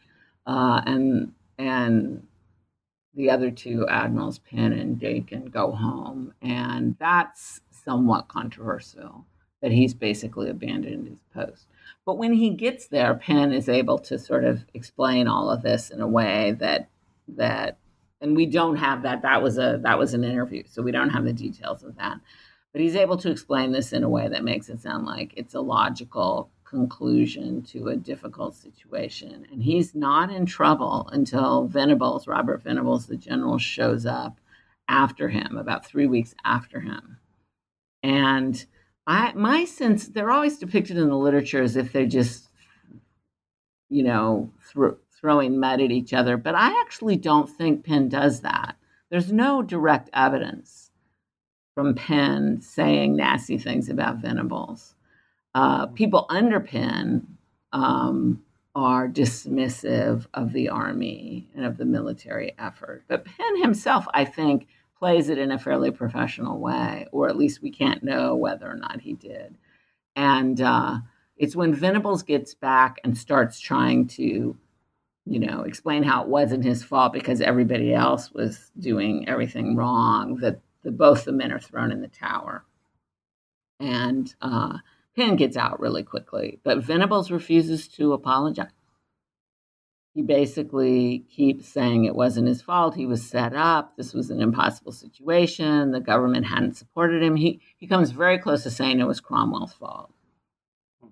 [0.47, 2.25] uh, and and
[3.13, 9.25] the other two admirals, Penn and Dakin, go home, and that's somewhat controversial
[9.61, 11.67] that he's basically abandoned his post.
[12.05, 15.89] But when he gets there, Penn is able to sort of explain all of this
[15.89, 16.89] in a way that
[17.27, 17.77] that
[18.21, 21.11] and we don't have that that was a that was an interview so we don't
[21.11, 22.19] have the details of that.
[22.71, 25.55] But he's able to explain this in a way that makes it sound like it's
[25.55, 29.47] a logical conclusion to a difficult situation.
[29.51, 34.39] And he's not in trouble until venables robert venables the general shows up
[34.87, 37.17] after him about three weeks after him.
[38.01, 38.65] And
[39.09, 42.47] I my sense they're always depicted in the literature as if they're just,
[43.89, 44.51] you know,
[45.19, 46.37] throwing mud at each other.
[46.37, 48.75] But I actually don't think Penn does that.
[49.09, 50.91] There's no direct evidence
[51.73, 54.93] from Penn saying nasty things about Venables.
[55.55, 57.25] Uh, people under Penn
[57.73, 58.43] um,
[58.75, 63.05] are dismissive of the army and of the military effort.
[63.07, 64.67] But Penn himself, I think,
[64.99, 68.75] plays it in a fairly professional way, or at least we can't know whether or
[68.75, 69.57] not he did.
[70.15, 70.97] And uh,
[71.37, 74.57] it's when Venables gets back and starts trying to,
[75.25, 80.35] you know, explain how it wasn't his fault because everybody else was doing everything wrong
[80.41, 82.65] that the, both the men are thrown in the tower.
[83.79, 84.79] And uh,
[85.15, 88.67] Penn gets out really quickly, but Venables refuses to apologize
[90.15, 92.95] he basically keeps saying it wasn't his fault.
[92.95, 93.95] He was set up.
[93.95, 95.91] This was an impossible situation.
[95.91, 97.35] The government hadn't supported him.
[97.35, 100.11] He, he comes very close to saying it was Cromwell's fault,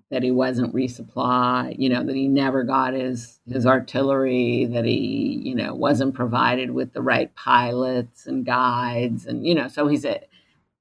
[0.10, 5.42] that he wasn't resupplied, you know, that he never got his, his artillery, that he,
[5.44, 9.26] you know, wasn't provided with the right pilots and guides.
[9.26, 10.22] And, you know, so he's a,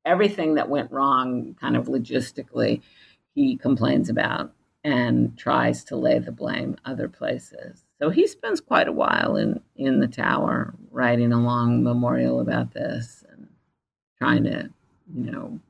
[0.07, 2.81] everything that went wrong kind of logistically,
[3.35, 4.52] he complains about
[4.83, 7.86] and tries to lay the blame other places.
[8.00, 12.72] So he spends quite a while in, in the tower writing a long memorial about
[12.72, 13.48] this and
[14.18, 14.70] trying to,
[15.14, 15.61] you know,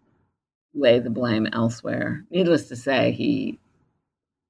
[0.75, 2.25] lay the blame elsewhere.
[2.31, 3.59] Needless to say, he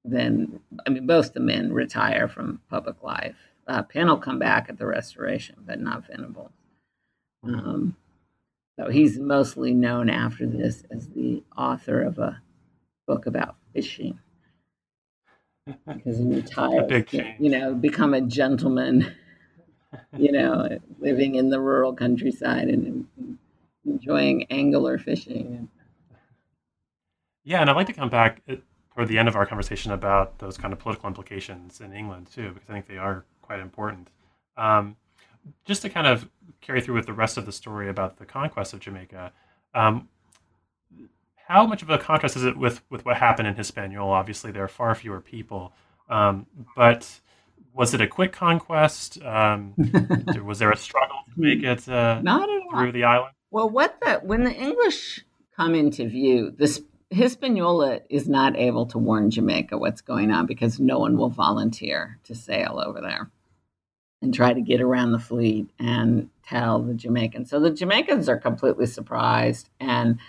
[0.03, 3.35] then, I mean, both the men retire from public life.
[3.67, 6.51] Uh, Penn will come back at the restoration, but not Venable.
[7.43, 7.95] Um,
[8.79, 12.41] so he's mostly known after this as the author of a
[13.05, 14.19] book about fishing
[15.87, 19.13] because he retired, you know, become a gentleman,
[20.17, 23.07] you know, living in the rural countryside and
[23.85, 25.69] enjoying angler fishing.
[27.43, 28.55] Yeah, and I'd like to come back uh,
[28.93, 32.51] toward the end of our conversation about those kind of political implications in England too,
[32.51, 34.09] because I think they are quite important.
[34.57, 34.97] Um,
[35.63, 36.29] just to kind of
[36.61, 39.31] carry through with the rest of the story about the conquest of Jamaica,
[39.73, 40.09] um,
[41.47, 44.11] how much of a contrast is it with with what happened in Hispaniola?
[44.11, 45.73] Obviously, there are far fewer people,
[46.09, 47.21] um, but
[47.73, 49.21] was it a quick conquest?
[49.23, 49.73] Um,
[50.43, 53.33] was there a struggle to make it uh, Not through the island?
[53.49, 55.23] Well, what the when the English
[55.55, 60.79] come into view, this Hispaniola is not able to warn Jamaica what's going on because
[60.79, 63.31] no one will volunteer to sail over there
[64.21, 67.49] and try to get around the fleet and tell the Jamaicans.
[67.49, 70.19] So the Jamaicans are completely surprised and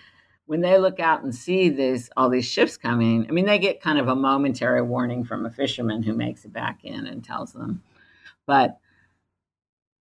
[0.49, 3.82] when they look out and see these all these ships coming, I mean, they get
[3.82, 7.53] kind of a momentary warning from a fisherman who makes it back in and tells
[7.53, 7.82] them,
[8.46, 8.78] but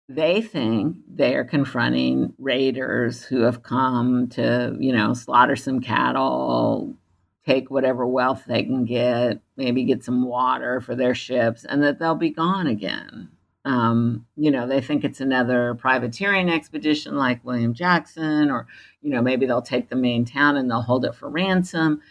[0.09, 6.97] they think they are confronting raiders who have come to, you know, slaughter some cattle,
[7.45, 11.97] take whatever wealth they can get, maybe get some water for their ships, and that
[11.97, 13.29] they'll be gone again.
[13.65, 18.67] Um, you know, they think it's another privateering expedition like William Jackson, or,
[19.01, 22.01] you know, maybe they'll take the main town and they'll hold it for ransom.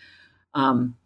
[0.53, 0.97] Um,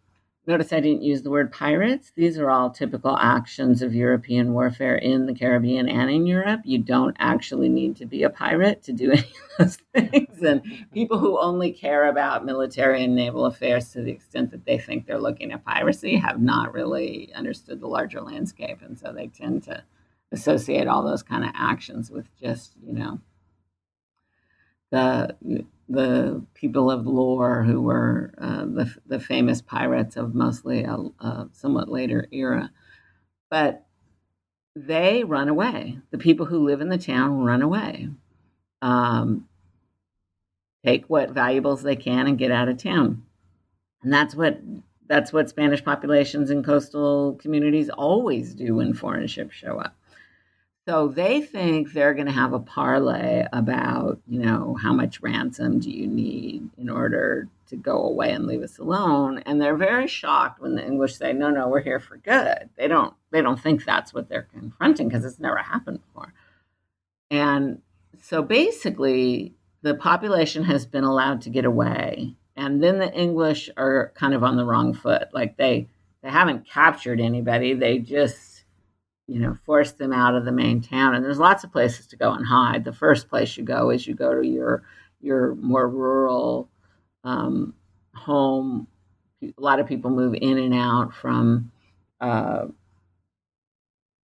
[0.47, 2.11] notice I didn't use the word pirates.
[2.15, 6.61] These are all typical actions of European warfare in the Caribbean and in Europe.
[6.63, 10.41] You don't actually need to be a pirate to do any of those things.
[10.41, 14.79] And people who only care about military and naval affairs to the extent that they
[14.79, 18.79] think they're looking at piracy have not really understood the larger landscape.
[18.81, 19.83] And so they tend to
[20.31, 23.19] associate all those kind of actions with just you know
[24.91, 25.35] the
[25.87, 31.49] the people of lore who were uh, the the famous pirates of mostly a, a,
[31.53, 32.71] somewhat later era,
[33.49, 33.85] but
[34.75, 35.99] they run away.
[36.11, 38.09] The people who live in the town run away,
[38.81, 39.47] um,
[40.85, 43.23] take what valuables they can and get out of town,
[44.03, 44.59] and that's what
[45.07, 49.95] that's what Spanish populations in coastal communities always do when foreign ships show up.
[50.89, 55.79] So they think they're going to have a parlay about, you know, how much ransom
[55.79, 59.43] do you need in order to go away and leave us alone?
[59.45, 62.87] And they're very shocked when the English say, "No, no, we're here for good." They
[62.87, 66.33] don't they don't think that's what they're confronting because it's never happened before.
[67.29, 67.83] And
[68.19, 74.11] so basically, the population has been allowed to get away, and then the English are
[74.15, 75.27] kind of on the wrong foot.
[75.33, 75.87] Like they
[76.23, 78.48] they haven't captured anybody; they just
[79.29, 81.13] you know, force them out of the main town.
[81.13, 82.83] And there's lots of places to go and hide.
[82.83, 84.83] The first place you go is you go to your
[85.21, 86.69] your more rural
[87.23, 87.75] um,
[88.15, 88.87] home.
[89.43, 91.71] A lot of people move in and out from
[92.19, 92.65] uh,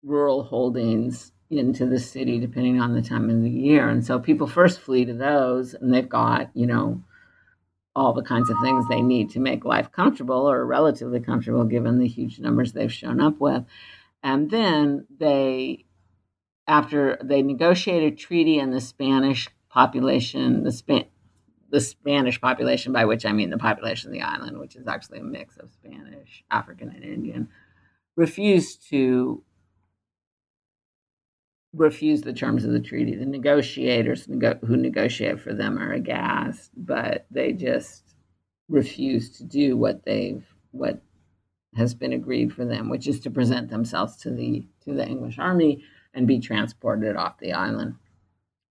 [0.04, 3.88] rural holdings into the city depending on the time of the year.
[3.88, 7.02] And so people first flee to those, and they've got you know
[7.96, 12.00] all the kinds of things they need to make life comfortable or relatively comfortable given
[12.00, 13.64] the huge numbers they've shown up with.
[14.24, 15.86] And then they,
[16.68, 21.06] after they negotiated a treaty and the Spanish population, the Span-
[21.72, 25.20] the Spanish population, by which I mean the population of the island, which is actually
[25.20, 27.50] a mix of Spanish, African, and Indian,
[28.16, 29.44] refused to
[31.74, 33.16] refuse the terms of the treaty.
[33.16, 38.16] The negotiators nego- who negotiate for them are aghast, but they just
[38.68, 41.02] refuse to do what they've what
[41.76, 45.38] has been agreed for them, which is to present themselves to the to the English
[45.38, 47.96] army and be transported off the island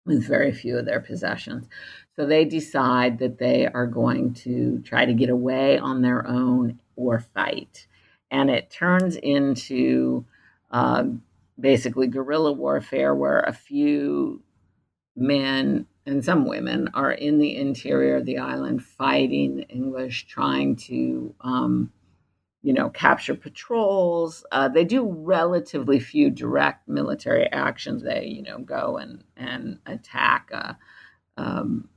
[0.04, 1.68] with very few of their possessions.
[2.16, 6.80] So they decide that they are going to try to get away on their own
[6.96, 7.86] or fight,
[8.30, 10.24] and it turns into
[10.70, 11.04] uh,
[11.58, 14.42] basically guerrilla warfare, where a few
[15.14, 20.74] men and some women are in the interior of the island fighting the English, trying
[20.74, 21.92] to um,
[22.62, 24.44] you know, capture patrols.
[24.50, 28.02] Uh, they do relatively few direct military actions.
[28.02, 30.76] They, you know, go and and attack a,
[31.36, 31.88] um,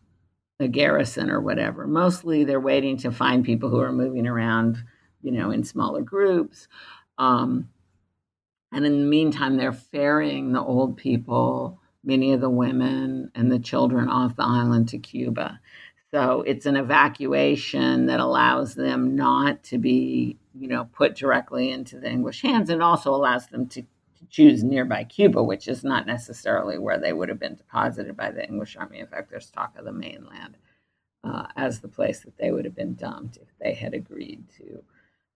[0.59, 1.87] a garrison or whatever.
[1.87, 4.77] Mostly, they're waiting to find people who are moving around,
[5.21, 6.67] you know, in smaller groups.
[7.17, 7.69] Um,
[8.71, 13.59] and in the meantime, they're ferrying the old people, many of the women and the
[13.59, 15.59] children off the island to Cuba.
[16.13, 21.99] So it's an evacuation that allows them not to be, you know, put directly into
[21.99, 26.05] the English hands and also allows them to, to choose nearby Cuba, which is not
[26.05, 28.99] necessarily where they would have been deposited by the English army.
[28.99, 30.57] In fact, there's talk of the mainland
[31.23, 34.83] uh, as the place that they would have been dumped if they had agreed to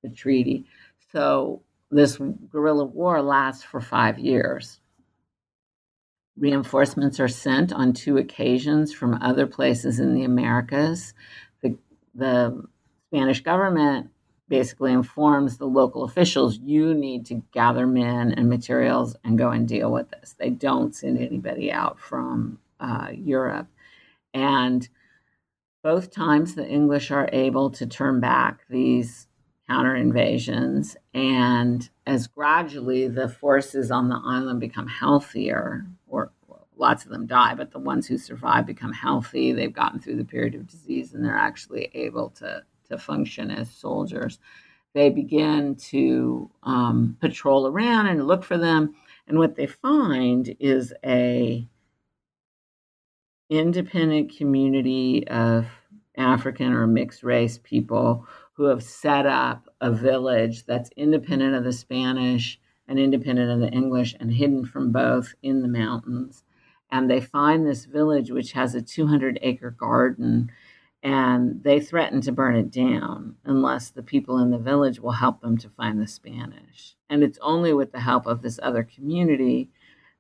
[0.04, 0.66] the treaty.
[1.12, 1.62] So
[1.92, 2.18] this
[2.52, 4.80] guerrilla war lasts for five years.
[6.38, 11.14] Reinforcements are sent on two occasions from other places in the Americas.
[11.62, 11.78] The,
[12.14, 12.66] the
[13.08, 14.10] Spanish government
[14.48, 19.68] basically informs the local officials you need to gather men and materials and go and
[19.68, 20.36] deal with this.
[20.38, 23.68] They don't send anybody out from uh, Europe.
[24.34, 24.88] And
[25.84, 29.28] both times the English are able to turn back these
[29.68, 30.96] counter invasions.
[31.14, 36.32] And as gradually the forces on the island become healthier, or
[36.78, 40.26] lots of them die, but the ones who survive become healthy, they've gotten through the
[40.26, 44.40] period of disease and they're actually able to, to function as soldiers.
[44.94, 48.96] They begin to um, patrol around and look for them.
[49.28, 51.68] And what they find is a
[53.50, 55.68] independent community of
[56.18, 61.74] African or mixed race people who have set up a village that's independent of the
[61.74, 66.44] Spanish and independent of the English and hidden from both in the mountains.
[66.92, 70.52] And they find this village, which has a 200 acre garden,
[71.06, 75.40] and they threaten to burn it down unless the people in the village will help
[75.40, 76.96] them to find the Spanish.
[77.12, 79.70] And it's only with the help of this other community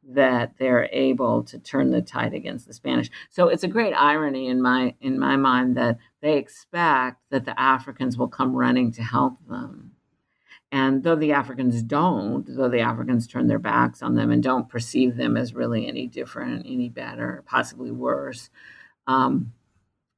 [0.08, 3.10] that they're able to turn the tide against the Spanish.
[3.32, 7.60] So it's a great irony in my in my mind that they expect that the
[7.60, 9.94] Africans will come running to help them.
[10.72, 14.70] And though the Africans don't, though the Africans turn their backs on them and don't
[14.70, 18.52] perceive them as really any different, any better, possibly worse,
[19.08, 19.52] um,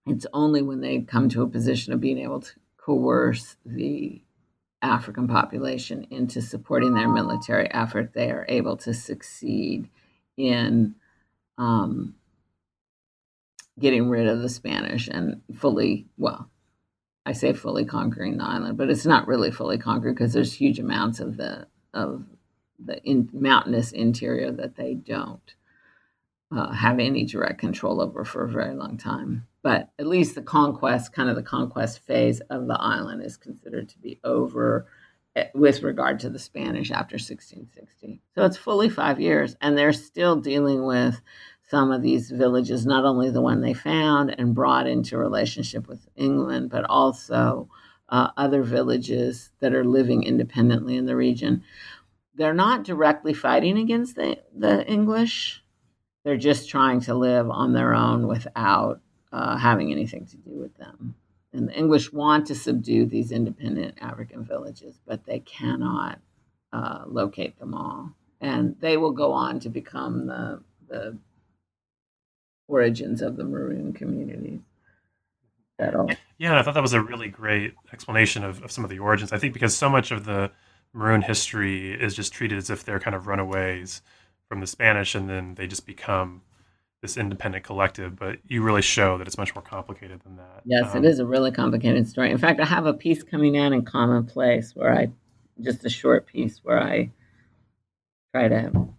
[0.08, 4.22] it's only when they come to a position of being able to coerce the
[4.82, 9.90] African population into supporting their military effort, they are able to succeed
[10.38, 10.96] in
[11.58, 12.16] um,
[13.80, 16.50] getting rid of the Spanish and fully, well,
[17.26, 20.80] I say fully conquering the island, but it's not really fully conquered because there's huge
[20.80, 22.24] amounts of the of
[22.80, 25.56] the in, mountainous interior that they don't
[26.56, 30.42] uh, have any direct control over for a very long time but at least the
[30.42, 34.88] conquest, kind of the conquest phase of the island, is considered to be over
[35.36, 38.22] eh, with regard to the Spanish after 1660.
[38.34, 41.20] So it's fully five years, and they're still dealing with
[41.70, 46.08] some of these villages, not only the one they found and brought into relationship with
[46.16, 47.68] England, but also
[48.08, 51.62] uh, other villages that are living independently in the region.
[52.36, 55.62] They're not directly fighting against the, the English.
[56.24, 59.02] They're just trying to live on their own without
[59.32, 61.16] uh, having anything to do with them.
[61.54, 66.20] And the English want to subdue these independent African villages, but they cannot
[66.74, 68.12] uh, locate them all.
[68.42, 71.18] And they will go on to become the, the
[72.68, 74.60] origins of the Maroon communities.
[76.38, 79.32] Yeah, I thought that was a really great explanation of, of some of the origins.
[79.32, 80.52] I think because so much of the
[80.94, 84.02] Maroon history is just treated as if they're kind of runaways
[84.48, 86.42] from the Spanish and then they just become
[87.02, 90.62] this independent collective, but you really show that it's much more complicated than that.
[90.66, 92.32] Yes, um, it is a really complicated story.
[92.32, 95.10] In fact, I have a piece coming out in Commonplace where I,
[95.62, 97.12] just a short piece where I
[98.34, 98.90] try to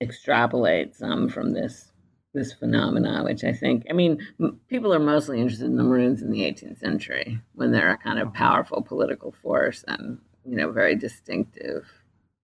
[0.00, 1.92] extrapolate some from this
[2.34, 6.20] this phenomena, which I think, I mean, m- people are mostly interested in the Maroons
[6.20, 10.70] in the 18th century when they're a kind of powerful political force and you know
[10.70, 11.86] very distinctive,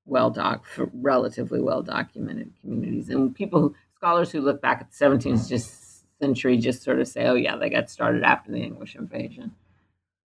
[0.06, 3.74] well doc, relatively well documented communities, and people
[4.04, 7.56] scholars who look back at the 17th just century just sort of say, oh, yeah,
[7.56, 9.52] they got started after the English invasion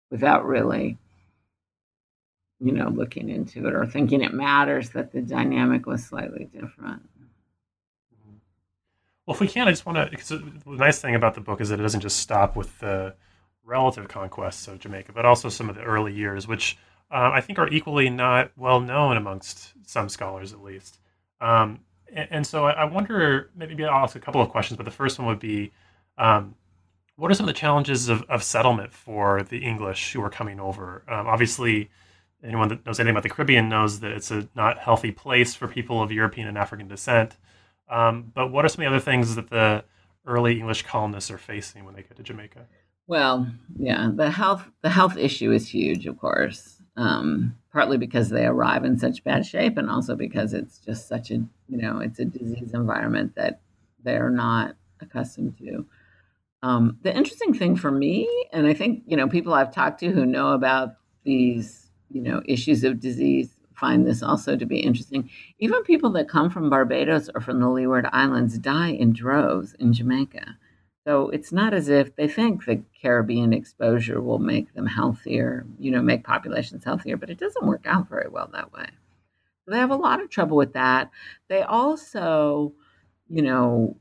[0.10, 0.98] without really,
[2.60, 7.04] you know, looking into it or thinking it matters that the dynamic was slightly different.
[9.28, 10.08] Well, if we can, I just want to.
[10.10, 13.14] Because the nice thing about the book is that it doesn't just stop with the
[13.64, 16.78] relative conquests of Jamaica, but also some of the early years, which
[17.12, 20.98] uh, I think are equally not well known amongst some scholars, at least.
[21.40, 21.82] Um,
[22.14, 25.28] and, so I wonder, maybe I'll ask a couple of questions, but the first one
[25.28, 25.72] would be,
[26.18, 26.56] um,
[27.16, 30.60] what are some of the challenges of, of, settlement for the English who are coming
[30.60, 31.04] over?
[31.08, 31.90] Um, obviously,
[32.44, 35.68] anyone that knows anything about the Caribbean knows that it's a not healthy place for
[35.68, 37.36] people of European and African descent.
[37.90, 39.84] Um, but what are some of the other things that the
[40.26, 42.68] early English colonists are facing when they get to Jamaica?
[43.08, 43.48] Well,
[43.78, 48.84] yeah, the health the health issue is huge, of course um, partly because they arrive
[48.84, 52.26] in such bad shape, and also because it's just such a you know it's a
[52.26, 53.62] disease environment that
[54.04, 55.86] they're not accustomed to.
[56.64, 60.10] Um, the interesting thing for me, and I think you know people I've talked to
[60.10, 65.30] who know about these you know issues of disease find this also to be interesting.
[65.60, 69.94] Even people that come from Barbados or from the Leeward Islands die in droves in
[69.94, 70.58] Jamaica.
[71.08, 75.90] So it's not as if they think the Caribbean exposure will make them healthier, you
[75.90, 78.88] know, make populations healthier, but it doesn't work out very well that way.
[79.64, 81.10] So they have a lot of trouble with that.
[81.48, 82.74] They also,
[83.30, 83.96] you know,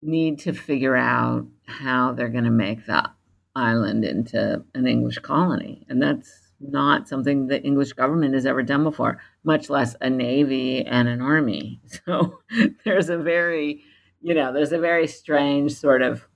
[0.00, 3.10] need to figure out how they're going to make the
[3.56, 5.84] island into an English colony.
[5.88, 10.86] And that's not something the English government has ever done before, much less a navy
[10.86, 11.80] and an army.
[12.06, 12.38] So
[12.84, 13.82] there's a very
[14.20, 16.26] you know, there's a very strange sort of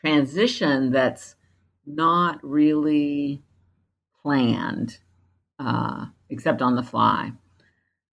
[0.00, 1.36] transition that's
[1.86, 3.42] not really
[4.22, 4.98] planned,
[5.58, 7.32] uh, except on the fly.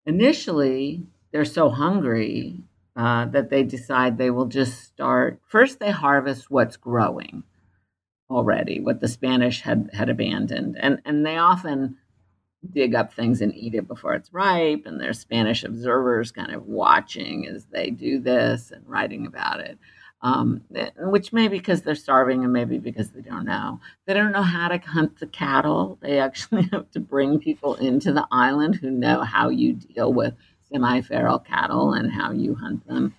[0.05, 2.63] Initially, they're so hungry
[2.95, 5.39] uh, that they decide they will just start.
[5.45, 7.43] First, they harvest what's growing
[8.29, 11.97] already, what the Spanish had had abandoned, and and they often
[12.71, 14.83] dig up things and eat it before it's ripe.
[14.85, 19.77] And there's Spanish observers kind of watching as they do this and writing about it.
[20.23, 20.63] Um,
[20.97, 23.79] which may be because they're starving and maybe because they don't know.
[24.07, 25.99] They don't know how to hunt the cattle.
[26.01, 30.33] They actually have to bring people into the island who know how you deal with
[30.71, 33.13] semi feral cattle and how you hunt them.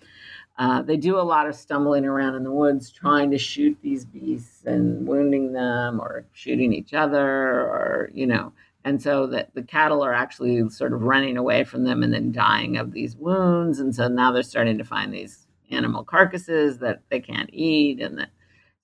[0.59, 4.05] Uh, they do a lot of stumbling around in the woods trying to shoot these
[4.05, 8.53] beasts and wounding them or shooting each other or, you know,
[8.85, 12.33] and so that the cattle are actually sort of running away from them and then
[12.33, 13.81] dying of these wounds.
[13.81, 18.01] And so now they're starting to find these animal carcasses that they can't eat.
[18.01, 18.31] And that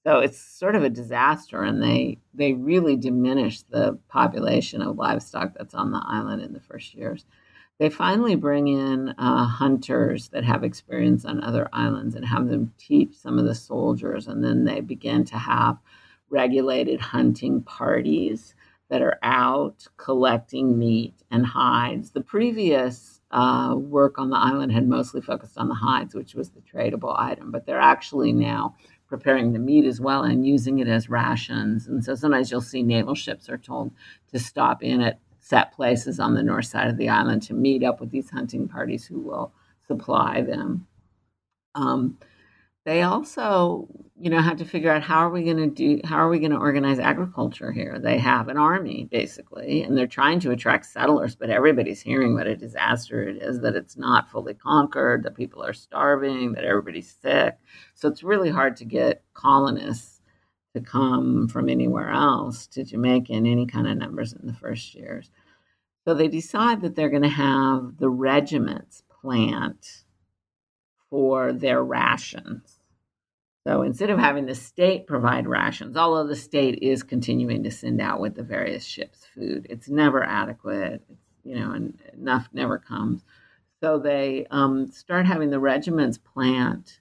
[0.05, 1.63] so it's sort of a disaster.
[1.63, 6.61] And they they really diminish the population of livestock that's on the island in the
[6.61, 7.25] first years.
[7.79, 12.73] They finally bring in uh, hunters that have experience on other islands and have them
[12.79, 14.29] teach some of the soldiers.
[14.29, 15.79] And then they begin to have
[16.31, 18.55] regulated hunting parties
[18.91, 22.11] that are out collecting meat and hides.
[22.11, 26.51] The previous uh, work on the island had mostly focused on the hides, which was
[26.51, 28.77] the tradable item, but they're actually now
[29.09, 31.87] preparing the meat as well and using it as rations.
[31.87, 33.93] And so sometimes you'll see naval ships are told
[34.33, 37.85] to stop in at set places on the north side of the island to meet
[37.85, 39.53] up with these hunting parties who will
[39.87, 40.87] supply them.
[41.75, 42.19] Um,
[42.85, 43.89] they also
[44.21, 46.39] you know had to figure out how are we going to do how are we
[46.39, 47.99] going to organize agriculture here?
[47.99, 52.47] They have an army basically and they're trying to attract settlers but everybody's hearing what
[52.47, 57.11] a disaster it is that it's not fully conquered that people are starving that everybody's
[57.11, 57.59] sick.
[57.95, 60.21] So it's really hard to get colonists
[60.75, 64.95] to come from anywhere else to jamaica in any kind of numbers in the first
[64.95, 65.31] years.
[66.05, 70.05] So they decide that they're going to have the regiments plant
[71.09, 72.74] for their rations.
[73.67, 78.01] So instead of having the state provide rations, although the state is continuing to send
[78.01, 81.03] out with the various ships food, it's never adequate.
[81.09, 83.25] It's, you know, and enough never comes.
[83.83, 87.01] So they um, start having the regiments plant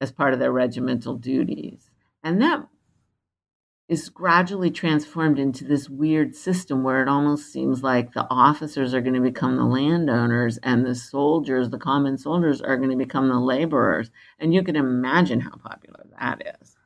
[0.00, 1.90] as part of their regimental duties,
[2.22, 2.66] and that
[3.90, 9.00] is gradually transformed into this weird system where it almost seems like the officers are
[9.00, 13.28] going to become the landowners and the soldiers, the common soldiers, are going to become
[13.28, 14.12] the laborers.
[14.38, 16.76] And you can imagine how popular that is.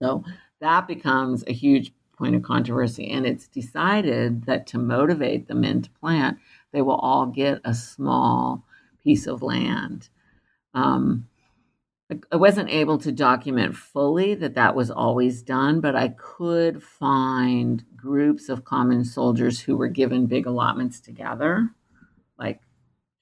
[0.00, 0.22] So
[0.60, 3.10] that becomes a huge point of controversy.
[3.10, 6.38] And it's decided that to motivate the men to plant,
[6.70, 8.62] they will all get a small
[9.02, 10.08] piece of land.
[10.72, 11.26] Um,
[12.30, 17.84] I wasn't able to document fully that that was always done, but I could find
[17.96, 21.70] groups of common soldiers who were given big allotments together,
[22.38, 22.60] like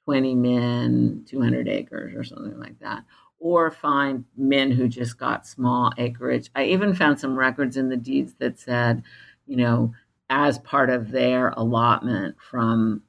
[0.05, 3.05] 20 men, 200 acres, or something like that,
[3.39, 6.51] or find men who just got small acreage.
[6.55, 9.03] I even found some records in the deeds that said,
[9.47, 9.95] you know,
[10.29, 13.03] as part of their allotment from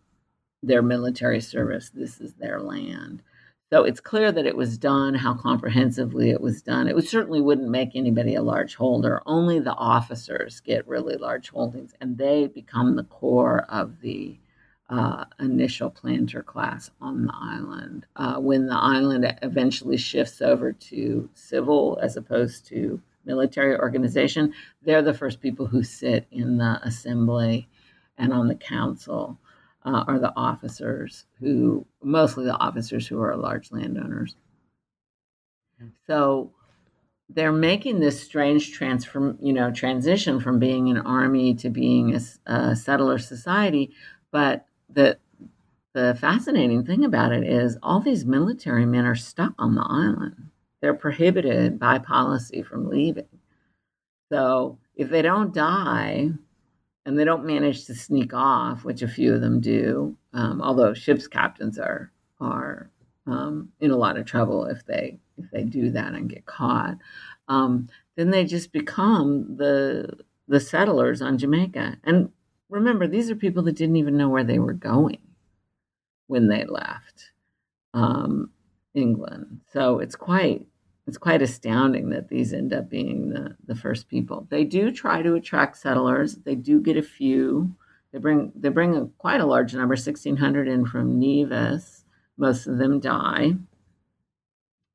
[0.64, 3.22] their military service, this is their land.
[3.72, 6.88] So it's clear that it was done, how comprehensively it was done.
[6.88, 9.22] It certainly wouldn't make anybody a large holder.
[9.26, 14.38] Only the officers get really large holdings, and they become the core of the
[14.88, 18.06] uh, initial planter class on the island.
[18.16, 24.54] Uh, when the island eventually shifts over to civil as opposed to military organization,
[24.84, 27.68] they're the first people who sit in the assembly
[28.16, 29.40] and on the council
[29.86, 34.36] uh, are the officers who, mostly the officers who are large landowners.
[36.08, 36.52] So
[37.30, 42.52] they're making this strange transform, you know, transition from being an army to being a,
[42.52, 43.92] a settler society.
[44.32, 45.18] But the
[45.94, 50.50] the fascinating thing about it is all these military men are stuck on the island.
[50.82, 53.30] They're prohibited by policy from leaving.
[54.30, 56.32] So if they don't die,
[57.06, 60.18] and they don't manage to sneak off, which a few of them do.
[60.34, 62.90] Um, although ships captains are are
[63.28, 66.96] um, in a lot of trouble if they if they do that and get caught.
[67.48, 71.98] Um, then they just become the the settlers on Jamaica.
[72.04, 72.30] And
[72.70, 75.20] remember, these are people that didn't even know where they were going
[76.28, 77.32] when they left
[77.94, 78.52] um,
[78.94, 79.62] England.
[79.72, 80.68] So it's quite
[81.08, 84.48] it's quite astounding that these end up being the, the first people.
[84.50, 86.36] They do try to attract settlers.
[86.36, 87.76] They do get a few.
[88.12, 92.06] They bring they bring a, quite a large number, sixteen hundred in from Nevis.
[92.38, 93.54] Most of them die.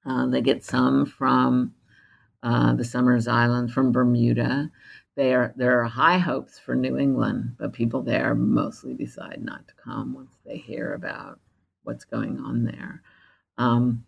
[0.05, 1.75] Uh, they get some from
[2.43, 4.71] uh, the Summers Island, from Bermuda.
[5.17, 9.69] They are, there are high hopes for New England, but people there mostly decide not
[9.69, 11.39] to come once they hear about
[11.83, 13.03] what's going on there.
[13.59, 14.05] Um,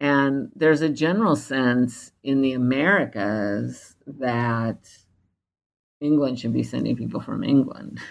[0.00, 4.88] and there's a general sense in the Americas that
[6.00, 8.00] England should be sending people from England.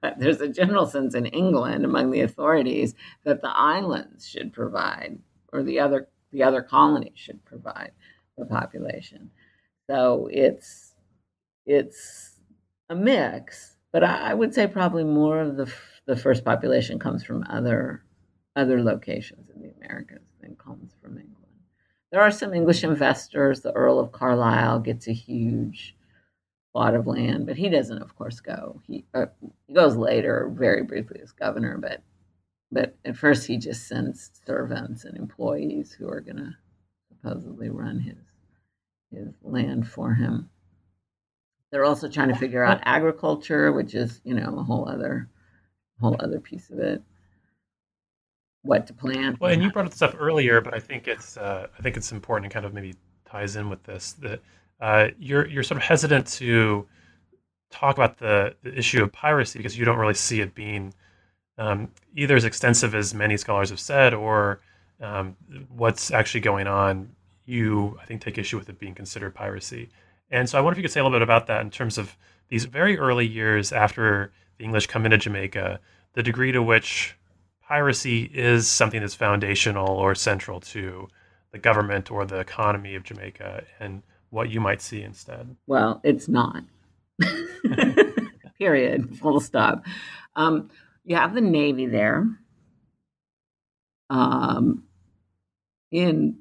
[0.00, 2.94] But there's a general sense in England among the authorities
[3.24, 5.18] that the islands should provide,
[5.52, 7.90] or the other the other colonies should provide
[8.36, 9.32] the population.
[9.90, 10.94] So it's
[11.66, 12.38] it's
[12.88, 15.68] a mix, but I, I would say probably more of the
[16.06, 18.04] the first population comes from other
[18.54, 21.34] other locations in the Americas comes from England.
[22.10, 23.60] There are some English investors.
[23.60, 25.94] The Earl of Carlisle gets a huge
[26.72, 28.80] plot of land, but he doesn't, of course, go.
[28.86, 29.26] He uh,
[29.66, 32.02] He goes later, very briefly, as governor, but
[32.70, 36.54] but at first he just sends servants and employees who are going to
[37.08, 38.18] supposedly run his
[39.10, 40.50] his land for him.
[41.70, 45.28] They're also trying to figure out agriculture, which is you know a whole other
[46.00, 47.02] whole other piece of it.
[48.62, 49.40] What to plant.
[49.40, 52.12] Well, and you brought this up earlier, but I think it's uh, I think it's
[52.12, 52.94] important and kind of maybe
[53.24, 54.40] ties in with this that
[54.80, 56.86] uh, you're you're sort of hesitant to
[57.70, 60.92] talk about the, the issue of piracy because you don't really see it being
[61.58, 64.60] um, either as extensive as many scholars have said or
[65.00, 65.36] um,
[65.68, 67.10] what's actually going on.
[67.44, 69.88] You, I think, take issue with it being considered piracy.
[70.30, 71.96] And so I wonder if you could say a little bit about that in terms
[71.96, 72.16] of
[72.48, 75.80] these very early years after the English come into Jamaica,
[76.12, 77.16] the degree to which
[77.68, 81.06] piracy is something that's foundational or central to
[81.52, 85.54] the government or the economy of Jamaica and what you might see instead.
[85.66, 86.64] Well, it's not.
[88.58, 89.18] Period.
[89.18, 89.84] Full stop.
[90.34, 90.70] Um,
[91.04, 92.26] you have the Navy there
[94.08, 94.84] um,
[95.90, 96.38] in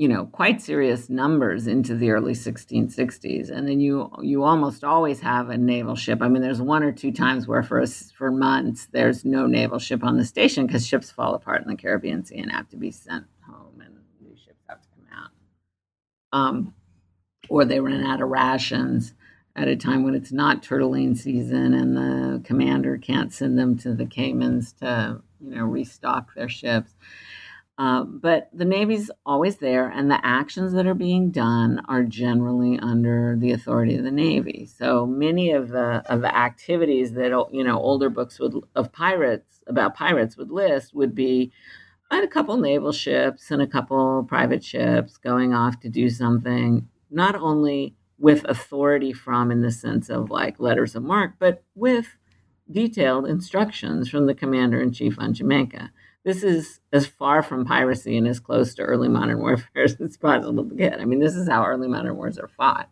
[0.00, 5.20] you know quite serious numbers into the early 1660s and then you you almost always
[5.20, 6.22] have a naval ship.
[6.22, 9.78] I mean there's one or two times where for us for months there's no naval
[9.78, 12.78] ship on the station because ships fall apart in the caribbean sea and have to
[12.78, 15.30] be sent home and new ships have to come out.
[16.32, 16.74] Um,
[17.50, 19.12] or they run out of rations
[19.54, 23.92] at a time when it's not turtling season and the commander can't send them to
[23.92, 26.94] the Caymans to, you know, restock their ships.
[27.80, 32.78] Uh, but the Navy's always there, and the actions that are being done are generally
[32.78, 34.66] under the authority of the Navy.
[34.66, 39.62] So many of the of the activities that you know older books would of pirates
[39.66, 41.52] about pirates would list would be
[42.10, 47.34] a couple naval ships and a couple private ships going off to do something not
[47.34, 52.18] only with authority from in the sense of like letters of marque, but with
[52.70, 55.90] detailed instructions from the commander in chief on Jamaica.
[56.24, 60.16] This is as far from piracy and as close to early modern warfare as it's
[60.16, 61.00] possible to get.
[61.00, 62.90] I mean, this is how early modern wars are fought.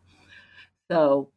[0.91, 1.29] So,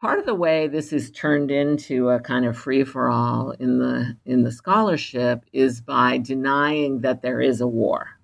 [0.00, 3.78] part of the way this is turned into a kind of free for all in
[3.78, 8.18] the in the scholarship is by denying that there is a war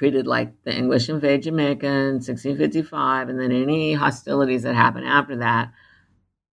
[0.00, 5.36] treated like the English invade Jamaica in 1655, and then any hostilities that happen after
[5.36, 5.70] that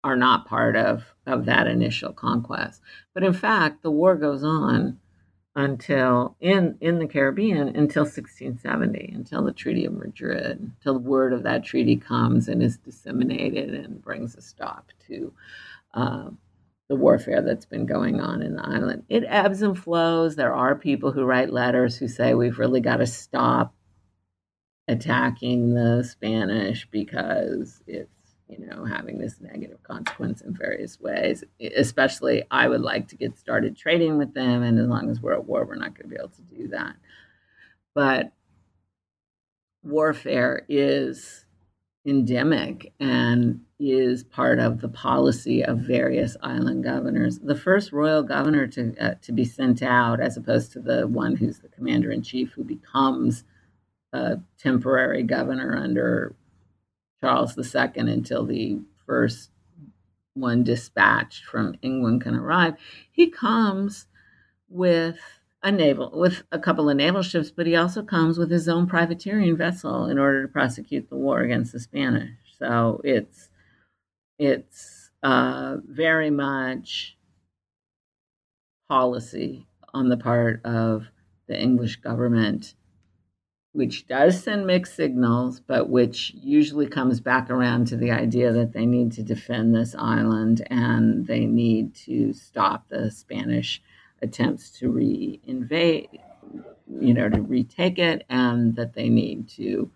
[0.06, 2.80] are not part of, of that initial conquest.
[3.16, 5.00] But in fact, the war goes on
[5.56, 11.34] until in in the Caribbean until 1670, until the Treaty of Madrid, until the word
[11.34, 15.34] of that treaty comes and is disseminated and brings a stop to
[15.96, 16.30] uh,
[16.88, 19.06] the warfare that's been going on in the island.
[19.10, 20.36] It ebbs and flows.
[20.36, 23.74] There are people who write letters who say we've really got to stop
[24.88, 28.10] attacking the Spanish because it's
[28.48, 31.44] you know having this negative consequence in various ways.
[31.60, 35.34] Especially, I would like to get started trading with them, and as long as we're
[35.34, 36.96] at war, we're not going to be able to do that.
[37.94, 38.32] But
[39.84, 41.46] warfare is
[42.06, 47.40] endemic and is part of the policy of various island governors.
[47.40, 51.36] The first royal governor to uh, to be sent out, as opposed to the one
[51.36, 53.44] who's the commander in chief, who becomes
[54.14, 56.36] a temporary governor under
[57.22, 59.52] Charles II until the first
[60.34, 62.76] one dispatched from England can arrive.
[63.12, 64.08] He comes
[64.70, 65.20] with
[65.64, 68.88] a naval with a couple of naval ships, but he also comes with his own
[68.88, 72.32] privateering vessel in order to prosecute the war against the Spanish.
[72.60, 73.50] So it's
[74.38, 77.18] it's uh, very much
[78.88, 81.08] policy on the part of
[81.48, 82.76] the English government,
[83.76, 88.72] which does send mixed signals, but which usually comes back around to the idea that
[88.72, 93.82] they need to defend this island and they need to stop the Spanish
[94.22, 96.08] attempts to re-invade,
[97.02, 99.92] you know, to retake it, and that they need to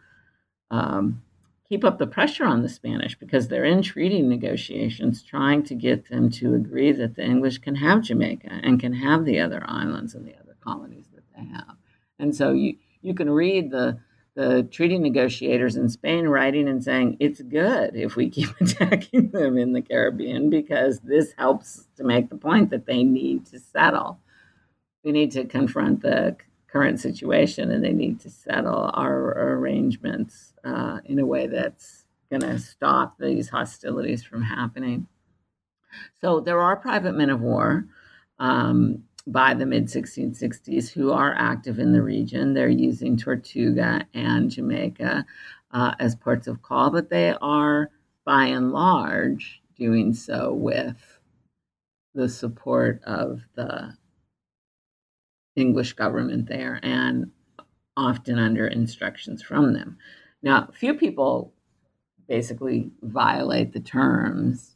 [0.70, 1.22] um,
[1.70, 6.10] keep up the pressure on the Spanish because they're in treaty negotiations trying to get
[6.10, 10.16] them to agree that the English can have Jamaica and can have the other islands
[10.16, 11.78] and the other colonies that they have.
[12.20, 14.00] And so you you can read the
[14.36, 19.58] the treaty negotiators in Spain writing and saying it's good if we keep attacking them
[19.58, 24.20] in the Caribbean because this helps to make the point that they need to settle.
[25.04, 26.38] We need to confront the
[26.68, 32.41] current situation and they need to settle our arrangements uh, in a way that's going
[32.41, 35.08] to stop these hostilities from happening.
[36.22, 37.88] So there are private men of war
[38.38, 42.54] um, by the mid 1660s who are active in the region.
[42.54, 45.26] They're using Tortuga and Jamaica
[45.72, 47.92] uh, as ports of call, but they are
[48.26, 51.20] by and large doing so with
[52.16, 53.96] the support of the
[55.56, 57.32] English government there and
[57.96, 59.98] often under instructions from them.
[60.42, 61.54] Now, few people
[62.28, 64.76] basically violate the terms.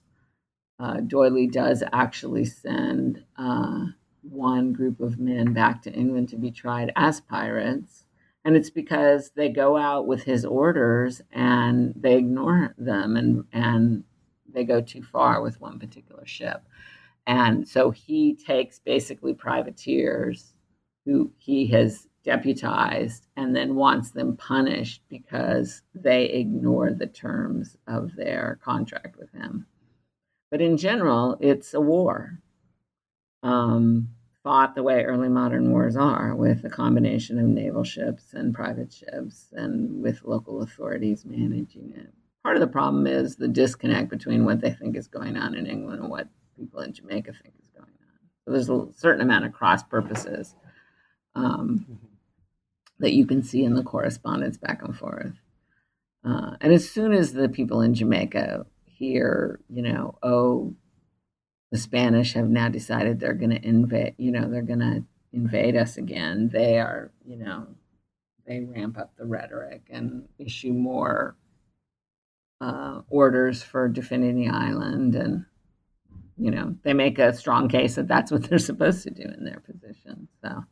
[0.80, 3.86] Uh, does actually send uh,
[4.24, 8.06] one group of men back to England to be tried as pirates.
[8.46, 14.04] And it's because they go out with his orders and they ignore them and, and
[14.52, 16.64] they go too far with one particular ship.
[17.26, 20.54] And so he takes basically privateers
[21.06, 28.16] who he has deputized and then wants them punished because they ignore the terms of
[28.16, 29.66] their contract with him.
[30.52, 32.40] But in general, it's a war.
[33.44, 34.10] Um,
[34.44, 38.92] fought the way early modern wars are, with a combination of naval ships and private
[38.92, 42.14] ships, and with local authorities managing it.
[42.44, 45.66] Part of the problem is the disconnect between what they think is going on in
[45.66, 46.28] England and what
[46.58, 48.20] people in Jamaica think is going on.
[48.44, 50.56] So there's a certain amount of cross purposes
[51.36, 52.06] um, mm-hmm.
[53.00, 55.34] that you can see in the correspondence back and forth.
[56.26, 60.76] Uh, and as soon as the people in Jamaica hear, you know, oh,
[61.74, 65.76] the Spanish have now decided they're going to invade, you know, they're going to invade
[65.76, 67.66] us again, they are, you know,
[68.46, 71.36] they ramp up the rhetoric and issue more
[72.62, 75.46] uh, orders for defending the island and
[76.38, 79.44] you know they make a strong case that that's what they're supposed to do in
[79.44, 80.28] their position.
[80.44, 80.64] So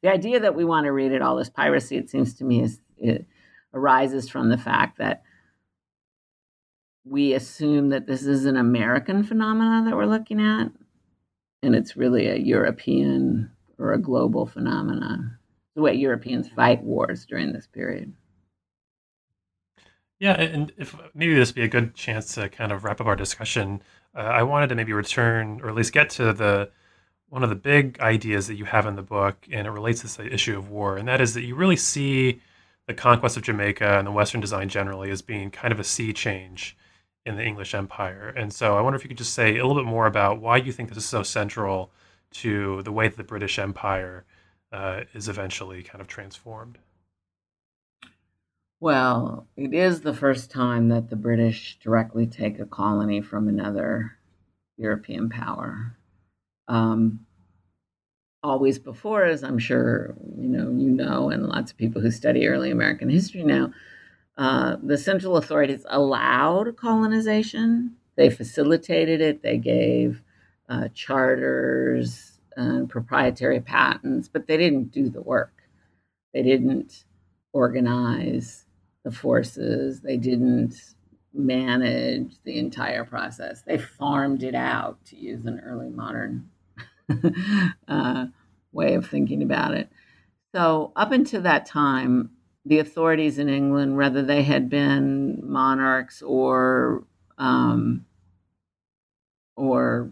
[0.00, 2.62] the idea that we want to read it all as piracy, it seems to me,
[2.62, 3.26] is it
[3.74, 5.24] arises from the fact that
[7.10, 10.70] we assume that this is an American phenomenon that we're looking at,
[11.62, 15.38] and it's really a European or a global phenomenon.
[15.74, 18.12] The way Europeans fight wars during this period.
[20.18, 23.14] Yeah, and if maybe this be a good chance to kind of wrap up our
[23.14, 23.82] discussion,
[24.16, 26.70] uh, I wanted to maybe return or at least get to the
[27.28, 30.06] one of the big ideas that you have in the book, and it relates to
[30.06, 32.40] this issue of war, and that is that you really see
[32.86, 36.12] the conquest of Jamaica and the Western design generally as being kind of a sea
[36.12, 36.76] change
[37.28, 38.32] in the English Empire.
[38.36, 40.56] And so I wonder if you could just say a little bit more about why
[40.56, 41.90] you think this is so central
[42.30, 44.24] to the way that the British Empire
[44.72, 46.78] uh, is eventually kind of transformed.
[48.80, 54.16] Well, it is the first time that the British directly take a colony from another
[54.76, 55.96] European power
[56.68, 57.26] um,
[58.42, 62.46] always before, as I'm sure you know, you know, and lots of people who study
[62.46, 63.72] early American history now,
[64.38, 67.96] uh, the central authorities allowed colonization.
[68.16, 69.42] They facilitated it.
[69.42, 70.22] They gave
[70.68, 75.52] uh, charters and proprietary patents, but they didn't do the work.
[76.32, 77.04] They didn't
[77.52, 78.64] organize
[79.04, 80.02] the forces.
[80.02, 80.94] They didn't
[81.34, 83.62] manage the entire process.
[83.62, 86.48] They farmed it out, to use an early modern
[87.88, 88.26] uh,
[88.72, 89.90] way of thinking about it.
[90.54, 92.30] So, up until that time,
[92.68, 97.04] the authorities in England, whether they had been monarchs or
[97.38, 98.04] um,
[99.56, 100.10] or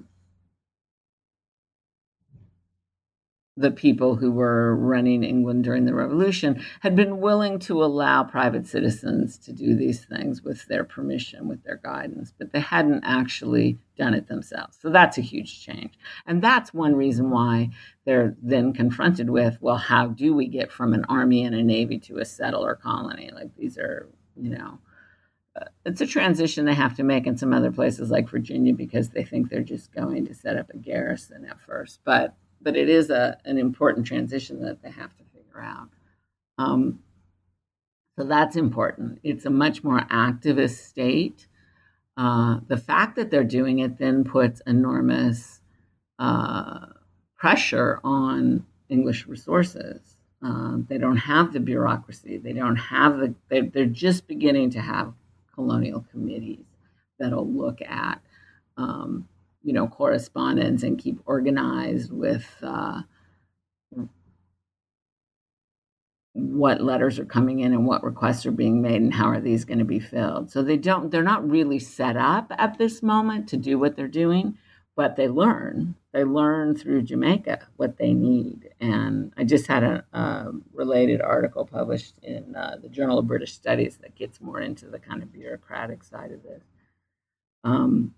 [3.57, 8.67] the people who were running England during the revolution had been willing to allow private
[8.67, 13.79] citizens to do these things with their permission, with their guidance, but they hadn't actually
[13.97, 14.77] done it themselves.
[14.81, 15.99] So that's a huge change.
[16.27, 17.71] And that's one reason why
[18.05, 21.99] they're then confronted with well, how do we get from an army and a navy
[22.01, 23.31] to a settler colony?
[23.35, 24.79] Like these are, you know,
[25.59, 29.09] uh, it's a transition they have to make in some other places like Virginia because
[29.09, 32.01] they think they're just going to set up a garrison at first.
[32.05, 32.37] But
[32.67, 35.89] but it is a, an important transition that they have to figure out.
[36.59, 36.99] Um,
[38.19, 39.21] so that's important.
[39.23, 41.47] It's a much more activist state.
[42.17, 45.61] Uh, the fact that they're doing it then puts enormous
[46.19, 46.87] uh,
[47.37, 50.17] pressure on English resources.
[50.43, 52.37] Um, they don't have the bureaucracy.
[52.37, 53.33] They don't have the.
[53.49, 55.13] They're, they're just beginning to have
[55.55, 56.67] colonial committees
[57.21, 58.21] that'll look at
[58.77, 59.29] um,
[59.67, 63.03] you know correspondence and keep organized with uh,
[66.35, 69.65] what letters are coming in and what requests are being made and how are these
[69.65, 70.53] going to be filled.
[70.53, 74.07] So they don't they're not really set up at this moment to do what they're
[74.07, 74.57] doing
[74.95, 75.95] but they learn.
[76.13, 78.71] They learn through jamaica what they need.
[78.81, 83.53] And i just had a, a related article published in uh, the journal of british
[83.53, 86.63] studies that gets more into the kind of bureaucratic side of this.
[87.65, 88.15] Um,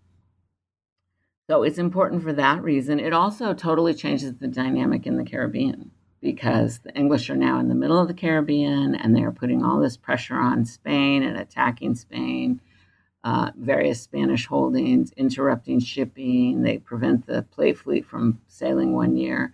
[1.50, 3.00] so it's important for that reason.
[3.00, 5.90] It also totally changes the dynamic in the Caribbean
[6.20, 9.80] because the English are now in the middle of the Caribbean and they're putting all
[9.80, 12.60] this pressure on Spain and attacking Spain.
[13.24, 16.62] uh, various Spanish holdings, interrupting shipping.
[16.62, 19.52] They prevent the plate fleet from sailing one year.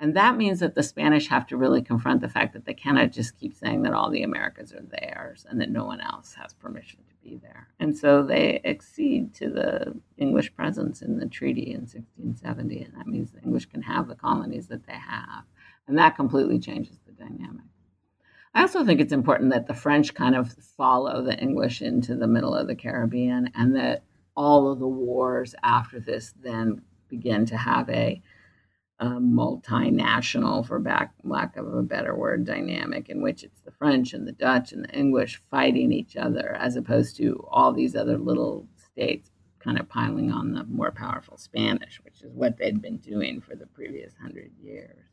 [0.00, 3.12] And that means that the Spanish have to really confront the fact that they cannot
[3.12, 6.52] just keep saying that all the Americas are theirs and that no one else has
[6.54, 7.68] permission to be there.
[7.80, 12.82] And so they accede to the English presence in the treaty in 1670.
[12.82, 15.44] And that means the English can have the colonies that they have.
[15.88, 17.64] And that completely changes the dynamic.
[18.54, 22.28] I also think it's important that the French kind of follow the English into the
[22.28, 24.04] middle of the Caribbean and that
[24.36, 28.22] all of the wars after this then begin to have a,
[29.00, 34.12] a multinational, for back, lack of a better word, dynamic in which it's the French
[34.12, 38.18] and the Dutch and the English fighting each other as opposed to all these other
[38.18, 42.98] little states kind of piling on the more powerful Spanish, which is what they'd been
[42.98, 45.04] doing for the previous hundred years.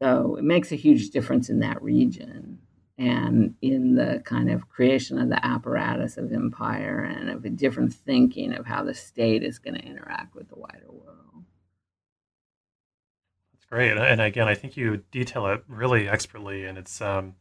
[0.00, 2.58] So it makes a huge difference in that region
[2.98, 7.92] and in the kind of creation of the apparatus of empire and of a different
[7.92, 11.44] thinking of how the state is going to interact with the wider world.
[13.70, 17.34] Great, and again, I think you detail it really expertly, and it's um,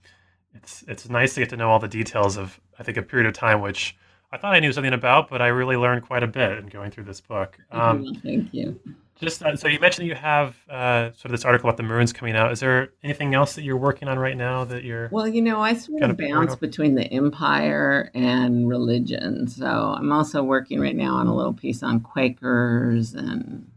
[0.55, 3.27] it's it's nice to get to know all the details of I think a period
[3.27, 3.95] of time which
[4.31, 6.91] I thought I knew something about, but I really learned quite a bit in going
[6.91, 7.57] through this book.
[7.71, 8.79] Um, Thank you.
[9.17, 12.11] Just uh, so you mentioned you have uh, sort of this article about the Maroons
[12.11, 12.51] coming out.
[12.51, 15.07] Is there anything else that you're working on right now that you're?
[15.09, 19.47] Well, you know, I sort of bounce between the empire and religion.
[19.47, 23.71] So I'm also working right now on a little piece on Quakers and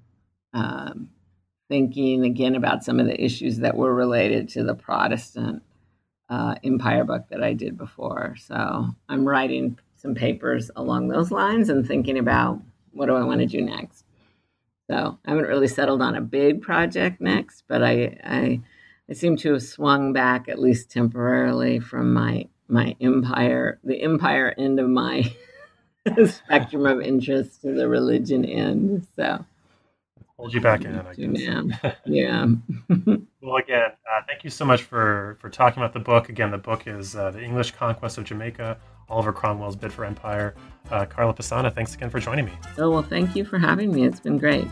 [0.54, 1.10] um,
[1.68, 5.62] thinking again about some of the issues that were related to the Protestant
[6.28, 8.36] uh, empire book that I did before.
[8.38, 12.60] So I'm writing some papers along those lines and thinking about
[12.92, 14.04] what do I want to do next.
[14.90, 18.60] So I haven't really settled on a big project next, but I, I,
[19.08, 24.54] I seem to have swung back at least temporarily from my my empire, the empire
[24.58, 25.34] end of my
[26.26, 29.06] spectrum of interest to the religion end.
[29.16, 29.44] So
[30.38, 31.94] hold you back in, I guess.
[32.04, 32.46] Yeah.
[33.42, 36.28] well, again, uh, thank you so much for for talking about the book.
[36.28, 38.78] Again, the book is uh, the English Conquest of Jamaica:
[39.08, 40.54] Oliver Cromwell's Bid for Empire.
[40.90, 42.52] Uh, Carla Pestana, thanks again for joining me.
[42.78, 44.06] Oh, well, thank you for having me.
[44.06, 44.66] It's been great.